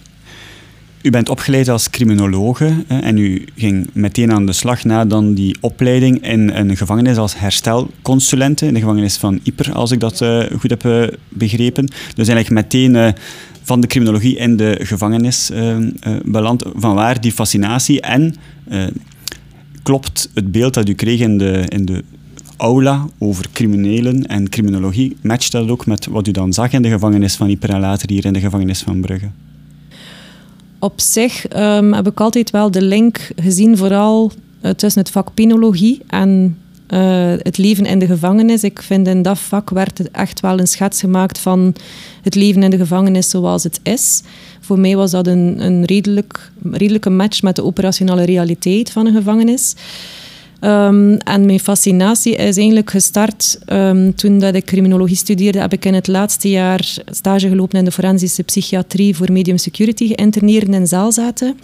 U 1.02 1.10
bent 1.10 1.28
opgeleid 1.28 1.68
als 1.68 1.90
criminologe 1.90 2.84
en 2.88 3.18
u 3.18 3.44
ging 3.56 3.90
meteen 3.92 4.32
aan 4.32 4.46
de 4.46 4.52
slag 4.52 4.84
na 4.84 5.04
dan 5.04 5.34
die 5.34 5.56
opleiding 5.60 6.26
in 6.26 6.50
een 6.50 6.76
gevangenis 6.76 7.16
als 7.16 7.38
herstelconsulente, 7.38 8.66
in 8.66 8.74
de 8.74 8.80
gevangenis 8.80 9.16
van 9.16 9.40
Yper, 9.42 9.72
als 9.72 9.90
ik 9.90 10.00
dat 10.00 10.20
uh, 10.20 10.44
goed 10.58 10.70
heb 10.70 10.84
uh, 10.84 11.06
begrepen. 11.28 11.88
Dus 12.14 12.28
eigenlijk 12.28 12.50
meteen 12.50 12.94
uh, 12.94 13.08
van 13.62 13.80
de 13.80 13.86
criminologie 13.86 14.36
in 14.36 14.56
de 14.56 14.78
gevangenis 14.82 15.50
uh, 15.50 15.78
uh, 15.78 15.88
beland. 16.24 16.64
Vanwaar 16.74 17.20
die 17.20 17.32
fascinatie 17.32 18.00
en 18.00 18.34
uh, 18.70 18.84
klopt 19.82 20.30
het 20.34 20.52
beeld 20.52 20.74
dat 20.74 20.88
u 20.88 20.94
kreeg 20.94 21.20
in 21.20 21.38
de, 21.38 21.64
in 21.68 21.84
de 21.84 22.04
aula 22.56 23.06
over 23.18 23.46
criminelen 23.52 24.26
en 24.26 24.48
criminologie, 24.48 25.16
matcht 25.22 25.52
dat 25.52 25.68
ook 25.68 25.86
met 25.86 26.06
wat 26.06 26.28
u 26.28 26.30
dan 26.30 26.52
zag 26.52 26.72
in 26.72 26.82
de 26.82 26.88
gevangenis 26.88 27.34
van 27.34 27.48
Yper 27.48 27.70
en 27.70 27.80
later 27.80 28.10
hier 28.10 28.24
in 28.24 28.32
de 28.32 28.40
gevangenis 28.40 28.80
van 28.80 29.00
Brugge? 29.00 29.28
Op 30.78 31.00
zich 31.00 31.56
um, 31.56 31.92
heb 31.92 32.06
ik 32.06 32.20
altijd 32.20 32.50
wel 32.50 32.70
de 32.70 32.82
link 32.82 33.30
gezien, 33.36 33.76
vooral 33.76 34.32
tussen 34.76 35.02
het 35.02 35.10
vak 35.10 35.34
penologie 35.34 36.00
en 36.06 36.56
uh, 36.92 37.32
het 37.38 37.58
leven 37.58 37.86
in 37.86 37.98
de 37.98 38.06
gevangenis. 38.06 38.64
Ik 38.64 38.82
vind 38.82 39.06
in 39.06 39.22
dat 39.22 39.38
vak 39.38 39.70
werd 39.70 39.98
er 39.98 40.08
echt 40.12 40.40
wel 40.40 40.58
een 40.58 40.66
schets 40.66 41.00
gemaakt 41.00 41.38
van 41.38 41.74
het 42.22 42.34
leven 42.34 42.62
in 42.62 42.70
de 42.70 42.76
gevangenis 42.76 43.30
zoals 43.30 43.62
het 43.62 43.80
is. 43.82 44.22
Voor 44.60 44.78
mij 44.78 44.96
was 44.96 45.10
dat 45.10 45.26
een, 45.26 45.64
een 45.64 45.84
redelijk, 45.84 46.50
redelijke 46.70 47.10
match 47.10 47.42
met 47.42 47.56
de 47.56 47.64
operationele 47.64 48.24
realiteit 48.24 48.90
van 48.90 49.06
een 49.06 49.14
gevangenis. 49.14 49.74
Um, 50.60 51.16
en 51.16 51.46
mijn 51.46 51.60
fascinatie 51.60 52.34
is 52.34 52.56
eigenlijk 52.56 52.90
gestart 52.90 53.58
um, 53.72 54.14
toen 54.14 54.38
dat 54.38 54.54
ik 54.54 54.64
criminologie 54.64 55.16
studeerde. 55.16 55.60
Heb 55.60 55.72
ik 55.72 55.84
in 55.84 55.94
het 55.94 56.06
laatste 56.06 56.50
jaar 56.50 56.94
stage 57.10 57.48
gelopen 57.48 57.78
in 57.78 57.84
de 57.84 57.90
forensische 57.90 58.42
psychiatrie 58.42 59.16
voor 59.16 59.32
medium 59.32 59.58
security 59.58 60.06
geïnterneerden 60.06 60.74
in 60.74 60.86
Zaalzaten. 60.86 61.56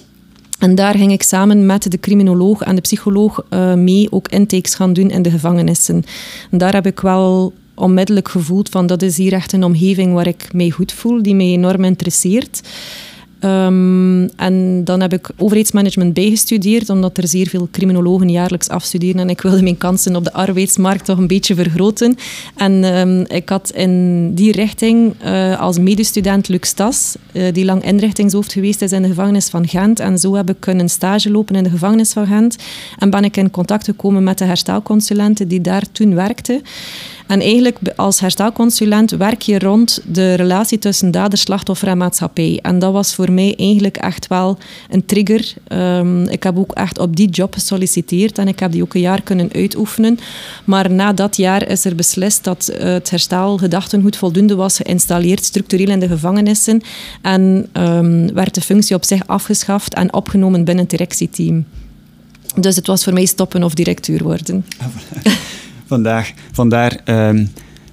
En 0.58 0.74
daar 0.74 0.94
ging 0.94 1.12
ik 1.12 1.22
samen 1.22 1.66
met 1.66 1.90
de 1.90 2.00
criminoloog 2.00 2.62
en 2.62 2.74
de 2.74 2.80
psycholoog 2.80 3.44
uh, 3.50 3.74
mee 3.74 4.12
ook 4.12 4.28
intakes 4.28 4.74
gaan 4.74 4.92
doen 4.92 5.10
in 5.10 5.22
de 5.22 5.30
gevangenissen. 5.30 6.04
En 6.50 6.58
daar 6.58 6.72
heb 6.72 6.86
ik 6.86 7.00
wel 7.00 7.52
onmiddellijk 7.74 8.28
gevoeld 8.28 8.68
van 8.68 8.86
dat 8.86 9.02
is 9.02 9.16
hier 9.16 9.32
echt 9.32 9.52
een 9.52 9.64
omgeving 9.64 10.14
waar 10.14 10.26
ik 10.26 10.48
mij 10.52 10.70
goed 10.70 10.92
voel, 10.92 11.22
die 11.22 11.34
mij 11.34 11.46
enorm 11.46 11.84
interesseert. 11.84 12.60
Um, 13.44 14.28
en 14.36 14.84
dan 14.84 15.00
heb 15.00 15.12
ik 15.12 15.30
overheidsmanagement 15.36 16.14
bijgestudeerd, 16.14 16.90
omdat 16.90 17.18
er 17.18 17.28
zeer 17.28 17.46
veel 17.46 17.68
criminologen 17.72 18.30
jaarlijks 18.30 18.68
afstuderen 18.68 19.20
en 19.20 19.30
ik 19.30 19.40
wilde 19.40 19.62
mijn 19.62 19.78
kansen 19.78 20.16
op 20.16 20.24
de 20.24 20.32
arbeidsmarkt 20.32 21.04
toch 21.04 21.18
een 21.18 21.26
beetje 21.26 21.54
vergroten. 21.54 22.16
En 22.56 22.98
um, 22.98 23.24
ik 23.28 23.48
had 23.48 23.70
in 23.70 24.34
die 24.34 24.52
richting 24.52 25.14
uh, 25.24 25.60
als 25.60 25.78
medestudent 25.78 26.48
Luc 26.48 26.66
Stas, 26.66 27.16
uh, 27.32 27.52
die 27.52 27.64
lang 27.64 27.84
inrichtingshoofd 27.84 28.52
geweest 28.52 28.82
is 28.82 28.92
in 28.92 29.02
de 29.02 29.08
gevangenis 29.08 29.48
van 29.48 29.68
Gent. 29.68 30.00
En 30.00 30.18
zo 30.18 30.34
heb 30.34 30.50
ik 30.50 30.56
kunnen 30.58 30.88
stage 30.88 31.30
lopen 31.30 31.54
in 31.54 31.62
de 31.62 31.70
gevangenis 31.70 32.12
van 32.12 32.26
Gent. 32.26 32.56
En 32.98 33.10
ben 33.10 33.24
ik 33.24 33.36
in 33.36 33.50
contact 33.50 33.84
gekomen 33.84 34.24
met 34.24 34.38
de 34.38 34.44
herstelconsulenten 34.44 35.48
die 35.48 35.60
daar 35.60 35.84
toen 35.92 36.14
werkten. 36.14 36.62
En 37.28 37.40
eigenlijk 37.40 37.78
als 37.96 38.20
herstelconsulent 38.20 39.10
werk 39.10 39.42
je 39.42 39.58
rond 39.58 40.00
de 40.06 40.34
relatie 40.34 40.78
tussen 40.78 41.10
dader, 41.10 41.38
slachtoffer 41.38 41.88
en 41.88 41.98
maatschappij. 41.98 42.58
En 42.62 42.78
dat 42.78 42.92
was 42.92 43.14
voor 43.14 43.32
mij 43.32 43.54
eigenlijk 43.58 43.96
echt 43.96 44.26
wel 44.26 44.58
een 44.90 45.06
trigger. 45.06 45.54
Um, 45.68 46.28
ik 46.28 46.42
heb 46.42 46.58
ook 46.58 46.72
echt 46.72 46.98
op 46.98 47.16
die 47.16 47.28
job 47.28 47.54
gesolliciteerd 47.54 48.38
en 48.38 48.48
ik 48.48 48.58
heb 48.60 48.72
die 48.72 48.82
ook 48.82 48.94
een 48.94 49.00
jaar 49.00 49.22
kunnen 49.22 49.50
uitoefenen. 49.52 50.18
Maar 50.64 50.90
na 50.90 51.12
dat 51.12 51.36
jaar 51.36 51.68
is 51.68 51.84
er 51.84 51.94
beslist 51.94 52.44
dat 52.44 52.70
het 52.78 53.10
herstelgedachtengoed 53.10 54.16
voldoende 54.16 54.54
was 54.54 54.76
geïnstalleerd, 54.76 55.44
structureel 55.44 55.88
in 55.88 56.00
de 56.00 56.08
gevangenissen. 56.08 56.82
En 57.22 57.68
um, 57.72 58.32
werd 58.34 58.54
de 58.54 58.60
functie 58.60 58.96
op 58.96 59.04
zich 59.04 59.26
afgeschaft 59.26 59.94
en 59.94 60.12
opgenomen 60.12 60.64
binnen 60.64 60.82
het 60.82 60.90
directieteam. 60.90 61.64
Dus 62.56 62.76
het 62.76 62.86
was 62.86 63.04
voor 63.04 63.12
mij 63.12 63.24
stoppen 63.24 63.62
of 63.62 63.74
directeur 63.74 64.22
worden. 64.22 64.64
Vandaag, 65.88 66.32
vandaar 66.52 67.00
um, 67.04 67.48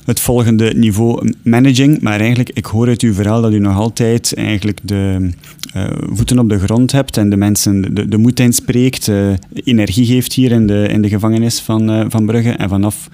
het 0.06 0.20
volgende 0.20 0.74
niveau 0.74 1.34
managing. 1.44 2.02
Maar 2.02 2.20
eigenlijk, 2.20 2.50
ik 2.54 2.66
hoor 2.66 2.88
uit 2.88 3.02
uw 3.02 3.14
verhaal 3.14 3.42
dat 3.42 3.54
u 3.54 3.60
nog 3.60 3.76
altijd 3.76 4.34
eigenlijk 4.34 4.80
de 4.84 5.30
uh, 5.76 5.84
voeten 6.00 6.40
op 6.40 6.50
de 6.50 6.60
grond 6.60 6.92
hebt 6.92 7.18
en 7.18 7.30
de 7.30 7.38
mensen 7.38 7.96
de, 7.96 8.08
de 8.08 8.18
moed 8.18 8.40
inspreekt, 8.40 9.08
uh, 9.08 9.34
energie 9.54 10.06
geeft 10.06 10.34
hier 10.34 10.52
in 10.52 10.68
de, 10.68 10.88
in 10.88 11.02
de 11.02 11.10
gevangenis 11.10 11.60
van, 11.60 11.92
uh, 11.92 12.06
van 12.10 12.26
Brugge 12.26 12.52
en 12.52 12.70
vanaf 12.70 13.10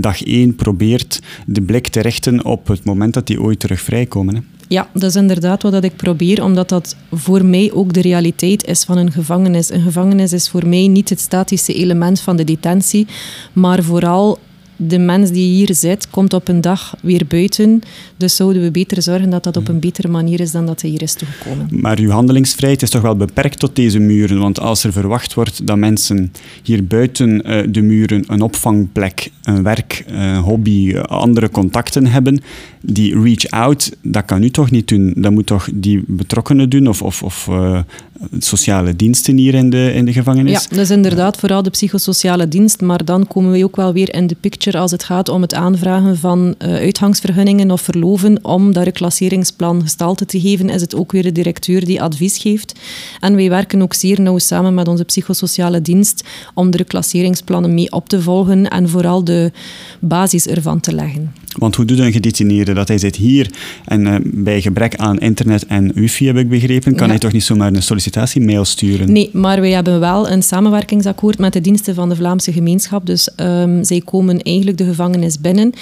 dag 0.00 0.22
één 0.22 0.54
probeert 0.54 1.20
de 1.46 1.62
blik 1.62 1.88
te 1.88 2.00
richten 2.00 2.44
op 2.44 2.66
het 2.66 2.84
moment 2.84 3.14
dat 3.14 3.26
die 3.26 3.40
ooit 3.40 3.60
terug 3.60 3.80
vrijkomen. 3.80 4.46
Ja, 4.68 4.88
dat 4.92 5.02
is 5.02 5.16
inderdaad 5.16 5.62
wat 5.62 5.84
ik 5.84 5.96
probeer, 5.96 6.42
omdat 6.42 6.68
dat 6.68 6.96
voor 7.12 7.44
mij 7.44 7.72
ook 7.72 7.92
de 7.92 8.00
realiteit 8.00 8.66
is 8.66 8.84
van 8.84 8.98
een 8.98 9.12
gevangenis. 9.12 9.70
Een 9.70 9.82
gevangenis 9.82 10.32
is 10.32 10.48
voor 10.48 10.66
mij 10.66 10.86
niet 10.86 11.08
het 11.08 11.20
statische 11.20 11.74
element 11.74 12.20
van 12.20 12.36
de 12.36 12.44
detentie, 12.44 13.06
maar 13.52 13.82
vooral 13.82 14.38
de 14.76 14.98
mens 14.98 15.30
die 15.30 15.46
hier 15.46 15.74
zit, 15.74 16.10
komt 16.10 16.32
op 16.32 16.48
een 16.48 16.60
dag 16.60 16.96
weer 17.02 17.22
buiten. 17.28 17.82
Dus 18.16 18.36
zouden 18.36 18.62
we 18.62 18.70
beter 18.70 19.02
zorgen 19.02 19.30
dat 19.30 19.44
dat 19.44 19.56
op 19.56 19.68
een 19.68 19.80
betere 19.80 20.08
manier 20.08 20.40
is 20.40 20.50
dan 20.50 20.66
dat 20.66 20.80
hij 20.80 20.90
hier 20.90 21.02
is 21.02 21.14
toegekomen. 21.14 21.68
Maar 21.70 21.98
uw 21.98 22.10
handelingsvrijheid 22.10 22.82
is 22.82 22.90
toch 22.90 23.02
wel 23.02 23.16
beperkt 23.16 23.58
tot 23.58 23.76
deze 23.76 23.98
muren? 23.98 24.38
Want 24.38 24.60
als 24.60 24.84
er 24.84 24.92
verwacht 24.92 25.34
wordt 25.34 25.66
dat 25.66 25.76
mensen 25.76 26.32
hier 26.62 26.86
buiten 26.86 27.42
eh, 27.42 27.66
de 27.68 27.82
muren 27.82 28.24
een 28.26 28.42
opvangplek, 28.42 29.30
een 29.42 29.62
werk, 29.62 30.04
een 30.06 30.36
hobby, 30.36 30.96
andere 30.96 31.50
contacten 31.50 32.06
hebben, 32.06 32.40
die 32.80 33.20
reach 33.22 33.46
out, 33.46 33.96
dat 34.02 34.24
kan 34.24 34.42
u 34.42 34.50
toch 34.50 34.70
niet 34.70 34.88
doen? 34.88 35.12
Dat 35.16 35.32
moet 35.32 35.46
toch 35.46 35.68
die 35.74 36.04
betrokkenen 36.06 36.68
doen 36.68 36.86
of, 36.86 37.02
of, 37.02 37.22
of 37.22 37.48
sociale 38.38 38.96
diensten 38.96 39.36
hier 39.36 39.54
in 39.54 39.70
de, 39.70 39.92
in 39.94 40.04
de 40.04 40.12
gevangenis? 40.12 40.52
Ja, 40.52 40.68
dat 40.68 40.78
is 40.78 40.90
inderdaad 40.90 41.36
vooral 41.36 41.62
de 41.62 41.70
psychosociale 41.70 42.48
dienst, 42.48 42.80
maar 42.80 43.04
dan 43.04 43.26
komen 43.26 43.50
we 43.52 43.64
ook 43.64 43.76
wel 43.76 43.92
weer 43.92 44.14
in 44.14 44.26
de 44.26 44.36
picture 44.40 44.78
als 44.78 44.90
het 44.90 45.04
gaat 45.04 45.28
om 45.28 45.42
het 45.42 45.54
aanvragen 45.54 46.18
van 46.18 46.54
uh, 46.58 46.74
uitgangsvergunningen 46.74 47.70
of 47.70 47.80
verloven 47.80 48.38
om 48.44 48.72
dat 48.72 48.84
reclasseringsplan 48.84 49.82
gestalte 49.82 50.26
te 50.26 50.40
geven, 50.40 50.68
is 50.68 50.80
het 50.80 50.94
ook 50.94 51.12
weer 51.12 51.22
de 51.22 51.32
directeur 51.32 51.84
die 51.84 52.02
advies 52.02 52.38
geeft. 52.38 52.80
En 53.20 53.36
wij 53.36 53.48
werken 53.48 53.82
ook 53.82 53.94
zeer 53.94 54.20
nauw 54.20 54.38
samen 54.38 54.74
met 54.74 54.88
onze 54.88 55.04
psychosociale 55.04 55.82
dienst 55.82 56.24
om 56.54 56.70
de 56.70 56.76
reclasseringsplannen 56.76 57.74
mee 57.74 57.92
op 57.92 58.08
te 58.08 58.22
volgen 58.22 58.68
en 58.68 58.88
vooral 58.88 59.24
de 59.24 59.52
basis 60.00 60.46
ervan 60.46 60.80
te 60.80 60.92
leggen. 60.94 61.32
Want 61.58 61.74
hoe 61.74 61.84
doet 61.84 61.98
een 61.98 62.12
gedetineerde 62.12 62.72
dat? 62.72 62.88
Hij 62.88 62.98
zit 62.98 63.16
hier 63.16 63.50
en 63.84 64.00
uh, 64.00 64.14
bij 64.22 64.60
gebrek 64.60 64.96
aan 64.96 65.18
internet 65.18 65.66
en 65.66 65.92
wifi, 65.94 66.26
heb 66.26 66.36
ik 66.36 66.48
begrepen, 66.48 66.94
kan 66.94 67.08
hij 67.08 67.18
toch 67.18 67.32
niet 67.32 67.44
zomaar 67.44 67.72
een 67.74 67.82
sollicitatiemail 68.14 68.64
sturen? 68.64 69.12
Nee, 69.12 69.30
maar 69.32 69.60
wij 69.60 69.70
hebben 69.70 70.00
wel 70.00 70.30
een 70.30 70.42
samenwerkingsakkoord 70.42 71.38
met 71.38 71.52
de 71.52 71.60
diensten 71.60 71.94
van 71.94 72.08
de 72.08 72.16
Vlaamse 72.16 72.52
gemeenschap. 72.52 73.06
Dus 73.06 73.28
um, 73.36 73.84
zij 73.84 74.00
komen 74.00 74.42
eigenlijk 74.42 74.78
de 74.78 74.84
gevangenis 74.84 75.40
binnen. 75.40 75.72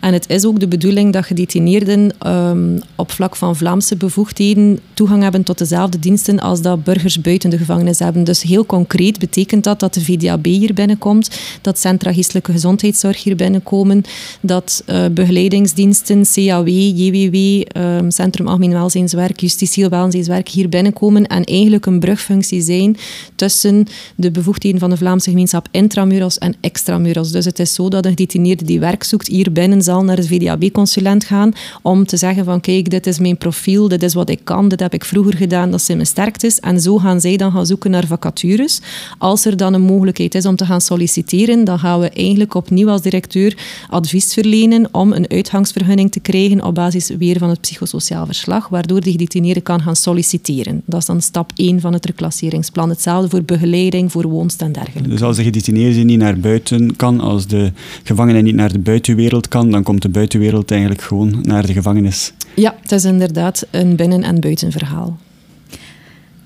En 0.00 0.12
het 0.12 0.28
is 0.28 0.44
ook 0.44 0.60
de 0.60 0.68
bedoeling 0.68 1.12
dat 1.12 1.24
gedetineerden 1.24 2.10
um, 2.26 2.78
op 2.96 3.10
vlak 3.10 3.36
van 3.36 3.56
Vlaamse 3.56 3.96
bevoegdheden 3.96 4.78
toegang 4.94 5.22
hebben 5.22 5.42
tot 5.42 5.58
dezelfde 5.58 5.98
diensten 5.98 6.38
als 6.40 6.62
dat 6.62 6.84
burgers 6.84 7.20
buiten 7.20 7.50
de 7.50 7.58
gevangenis 7.58 7.98
hebben. 7.98 8.24
Dus 8.24 8.42
heel 8.42 8.66
concreet 8.66 9.18
betekent 9.18 9.64
dat 9.64 9.80
dat 9.80 9.94
de 9.94 10.00
VDAB 10.00 10.44
hier 10.44 10.74
binnenkomt, 10.74 11.30
dat 11.62 11.78
Centra 11.78 12.12
Geestelijke 12.12 12.52
Gezondheidszorg 12.52 13.22
hier 13.22 13.36
binnenkomen, 13.36 14.02
dat 14.40 14.82
uh, 14.86 15.04
begeleidingsdiensten, 15.12 16.24
CAW, 16.34 16.68
JWW, 16.68 17.36
um, 17.76 18.10
Centrum 18.10 18.46
Algemeen 18.46 18.72
Welzijnswerk, 18.72 19.40
Justitieel 19.40 19.88
Welzijnswerk 19.88 20.48
hier 20.48 20.68
binnenkomen 20.68 21.26
en 21.26 21.44
eigenlijk 21.44 21.69
een 21.78 22.00
brugfunctie 22.00 22.62
zijn 22.62 22.96
tussen 23.34 23.86
de 24.14 24.30
bevoegdheden 24.30 24.80
van 24.80 24.90
de 24.90 24.96
Vlaamse 24.96 25.30
gemeenschap 25.30 25.68
intramuros 25.70 26.38
en 26.38 26.54
extramuros. 26.60 27.30
Dus 27.30 27.44
het 27.44 27.58
is 27.58 27.74
zo 27.74 27.88
dat 27.88 28.04
een 28.04 28.10
gedetineerde 28.10 28.64
die 28.64 28.80
werk 28.80 29.02
zoekt 29.02 29.26
hier 29.26 29.52
binnen 29.52 29.82
zal 29.82 30.04
naar 30.04 30.16
de 30.16 30.26
VDAB-consulent 30.26 31.24
gaan 31.24 31.52
om 31.82 32.06
te 32.06 32.16
zeggen 32.16 32.44
van 32.44 32.60
kijk, 32.60 32.90
dit 32.90 33.06
is 33.06 33.18
mijn 33.18 33.36
profiel, 33.36 33.88
dit 33.88 34.02
is 34.02 34.14
wat 34.14 34.28
ik 34.28 34.40
kan, 34.44 34.68
dit 34.68 34.80
heb 34.80 34.94
ik 34.94 35.04
vroeger 35.04 35.36
gedaan, 35.36 35.70
dat 35.70 35.82
zijn 35.82 35.96
mijn 35.96 36.08
sterktes. 36.08 36.60
En 36.60 36.80
zo 36.80 36.98
gaan 36.98 37.20
zij 37.20 37.36
dan 37.36 37.52
gaan 37.52 37.66
zoeken 37.66 37.90
naar 37.90 38.06
vacatures. 38.06 38.80
Als 39.18 39.44
er 39.44 39.56
dan 39.56 39.74
een 39.74 39.80
mogelijkheid 39.80 40.34
is 40.34 40.46
om 40.46 40.56
te 40.56 40.66
gaan 40.66 40.80
solliciteren, 40.80 41.64
dan 41.64 41.78
gaan 41.78 42.00
we 42.00 42.10
eigenlijk 42.10 42.54
opnieuw 42.54 42.88
als 42.88 43.02
directeur 43.02 43.56
advies 43.88 44.32
verlenen 44.32 44.88
om 44.92 45.12
een 45.12 45.28
uitgangsvergunning 45.30 46.10
te 46.12 46.20
krijgen 46.20 46.64
op 46.64 46.74
basis 46.74 47.08
weer 47.18 47.38
van 47.38 47.48
het 47.48 47.60
psychosociaal 47.60 48.26
verslag, 48.26 48.68
waardoor 48.68 49.00
de 49.00 49.10
gedetineerde 49.10 49.60
kan 49.60 49.82
gaan 49.82 49.96
solliciteren. 49.96 50.82
Dat 50.84 51.00
is 51.00 51.06
dan 51.06 51.22
stap 51.22 51.52
1 51.60 51.80
van 51.80 51.92
het 51.92 52.06
reclasseringsplan. 52.06 52.88
Hetzelfde 52.88 53.28
voor 53.28 53.42
begeleiding, 53.42 54.12
voor 54.12 54.28
woonst 54.28 54.62
en 54.62 54.72
dergelijke. 54.72 55.08
Dus 55.08 55.22
als 55.22 55.36
de 55.36 55.42
gedetineerde 55.42 56.02
niet 56.02 56.18
naar 56.18 56.38
buiten 56.38 56.96
kan, 56.96 57.20
als 57.20 57.46
de 57.46 57.72
gevangene 58.02 58.42
niet 58.42 58.54
naar 58.54 58.72
de 58.72 58.78
buitenwereld 58.78 59.48
kan, 59.48 59.70
dan 59.70 59.82
komt 59.82 60.02
de 60.02 60.08
buitenwereld 60.08 60.70
eigenlijk 60.70 61.02
gewoon 61.02 61.38
naar 61.42 61.66
de 61.66 61.72
gevangenis. 61.72 62.32
Ja, 62.54 62.76
het 62.82 62.92
is 62.92 63.04
inderdaad 63.04 63.66
een 63.70 63.96
binnen- 63.96 64.22
en 64.22 64.40
buitenverhaal. 64.40 65.18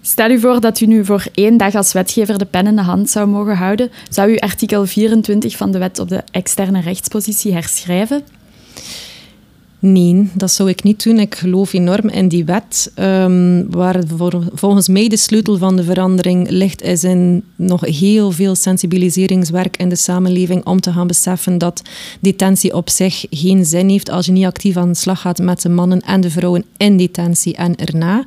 Stel 0.00 0.30
u 0.30 0.40
voor 0.40 0.60
dat 0.60 0.80
u 0.80 0.86
nu 0.86 1.04
voor 1.04 1.26
één 1.34 1.56
dag 1.56 1.74
als 1.74 1.92
wetgever 1.92 2.38
de 2.38 2.44
pen 2.44 2.66
in 2.66 2.76
de 2.76 2.82
hand 2.82 3.10
zou 3.10 3.28
mogen 3.28 3.56
houden. 3.56 3.90
Zou 4.08 4.30
u 4.30 4.36
artikel 4.36 4.86
24 4.86 5.56
van 5.56 5.70
de 5.72 5.78
wet 5.78 5.98
op 5.98 6.08
de 6.08 6.22
externe 6.30 6.80
rechtspositie 6.80 7.52
herschrijven? 7.52 8.22
Nee, 9.86 10.30
dat 10.34 10.50
zou 10.50 10.68
ik 10.68 10.82
niet 10.82 11.04
doen. 11.04 11.18
Ik 11.18 11.34
geloof 11.34 11.72
enorm 11.72 12.08
in 12.08 12.28
die 12.28 12.44
wet. 12.44 12.92
Um, 12.98 13.70
waar 13.70 14.02
volgens 14.54 14.88
mij 14.88 15.08
de 15.08 15.16
sleutel 15.16 15.56
van 15.56 15.76
de 15.76 15.84
verandering 15.84 16.50
ligt, 16.50 16.82
is 16.82 17.04
in 17.04 17.44
nog 17.56 17.80
heel 17.80 18.30
veel 18.30 18.54
sensibiliseringswerk 18.54 19.76
in 19.76 19.88
de 19.88 19.96
samenleving 19.96 20.66
om 20.66 20.80
te 20.80 20.92
gaan 20.92 21.06
beseffen 21.06 21.58
dat 21.58 21.82
detentie 22.20 22.74
op 22.74 22.90
zich 22.90 23.26
geen 23.30 23.64
zin 23.64 23.88
heeft 23.88 24.10
als 24.10 24.26
je 24.26 24.32
niet 24.32 24.44
actief 24.44 24.76
aan 24.76 24.88
de 24.88 24.94
slag 24.94 25.20
gaat 25.20 25.38
met 25.38 25.62
de 25.62 25.68
mannen 25.68 26.00
en 26.00 26.20
de 26.20 26.30
vrouwen 26.30 26.64
in 26.76 26.96
detentie 26.96 27.54
en 27.54 27.76
erna. 27.76 28.24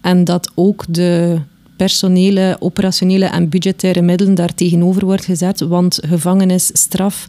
En 0.00 0.24
dat 0.24 0.50
ook 0.54 0.84
de 0.88 1.40
personele, 1.78 2.56
operationele 2.58 3.26
en 3.26 3.48
budgettaire 3.48 4.02
middelen 4.02 4.34
daar 4.34 4.54
tegenover 4.54 5.04
wordt 5.04 5.24
gezet. 5.24 5.60
Want 5.60 5.98
gevangenisstraf 6.06 7.26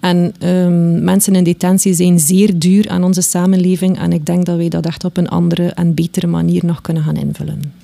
en 0.00 0.34
um, 0.48 1.04
mensen 1.04 1.34
in 1.34 1.44
detentie 1.44 1.94
zijn 1.94 2.18
zeer 2.18 2.58
duur 2.58 2.88
aan 2.88 3.04
onze 3.04 3.22
samenleving. 3.22 3.98
En 3.98 4.12
ik 4.12 4.26
denk 4.26 4.46
dat 4.46 4.56
wij 4.56 4.68
dat 4.68 4.86
echt 4.86 5.04
op 5.04 5.16
een 5.16 5.28
andere 5.28 5.68
en 5.68 5.94
betere 5.94 6.26
manier 6.26 6.64
nog 6.64 6.80
kunnen 6.80 7.02
gaan 7.02 7.16
invullen. 7.16 7.83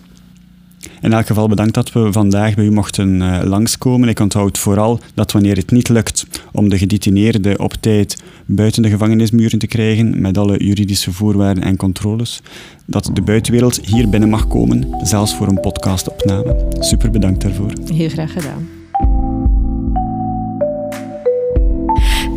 In 1.01 1.13
elk 1.13 1.27
geval 1.27 1.49
bedankt 1.49 1.75
dat 1.75 1.93
we 1.93 2.13
vandaag 2.13 2.55
bij 2.55 2.65
u 2.65 2.71
mochten 2.71 3.21
uh, 3.21 3.41
langskomen. 3.45 4.09
Ik 4.09 4.21
onthoud 4.21 4.59
vooral 4.59 5.01
dat 5.15 5.33
wanneer 5.33 5.57
het 5.57 5.71
niet 5.71 5.89
lukt 5.89 6.27
om 6.53 6.69
de 6.69 6.79
gedetineerden 6.79 7.61
op 7.61 7.73
tijd 7.73 8.23
buiten 8.47 8.83
de 8.83 8.89
gevangenismuren 8.89 9.59
te 9.59 9.67
krijgen, 9.67 10.21
met 10.21 10.39
alle 10.39 10.65
juridische 10.65 11.13
voorwaarden 11.13 11.65
en 11.65 11.77
controles, 11.77 12.43
dat 12.85 13.11
de 13.13 13.23
buitenwereld 13.23 13.81
hier 13.87 14.09
binnen 14.09 14.29
mag 14.29 14.49
komen, 14.49 14.89
zelfs 15.03 15.35
voor 15.35 15.49
een 15.49 15.61
podcastopname. 15.61 16.67
Super 16.79 17.11
bedankt 17.11 17.43
daarvoor. 17.43 17.73
Heel 17.95 18.09
graag 18.09 18.33
gedaan. 18.33 18.69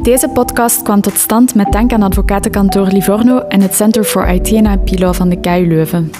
Deze 0.03 0.29
podcast 0.29 0.81
kwam 0.81 1.01
tot 1.01 1.17
stand 1.17 1.55
met 1.55 1.71
dank 1.71 1.93
aan 1.93 2.01
advocatenkantoor 2.01 2.87
Livorno 2.87 3.39
en 3.39 3.61
het 3.61 3.75
Center 3.75 4.03
for 4.03 4.27
IT 4.27 4.51
en 4.51 4.65
IP 4.65 4.99
Law 4.99 5.13
van 5.13 5.29
de 5.29 5.39
KU 5.39 5.67
Leuven. 5.67 6.11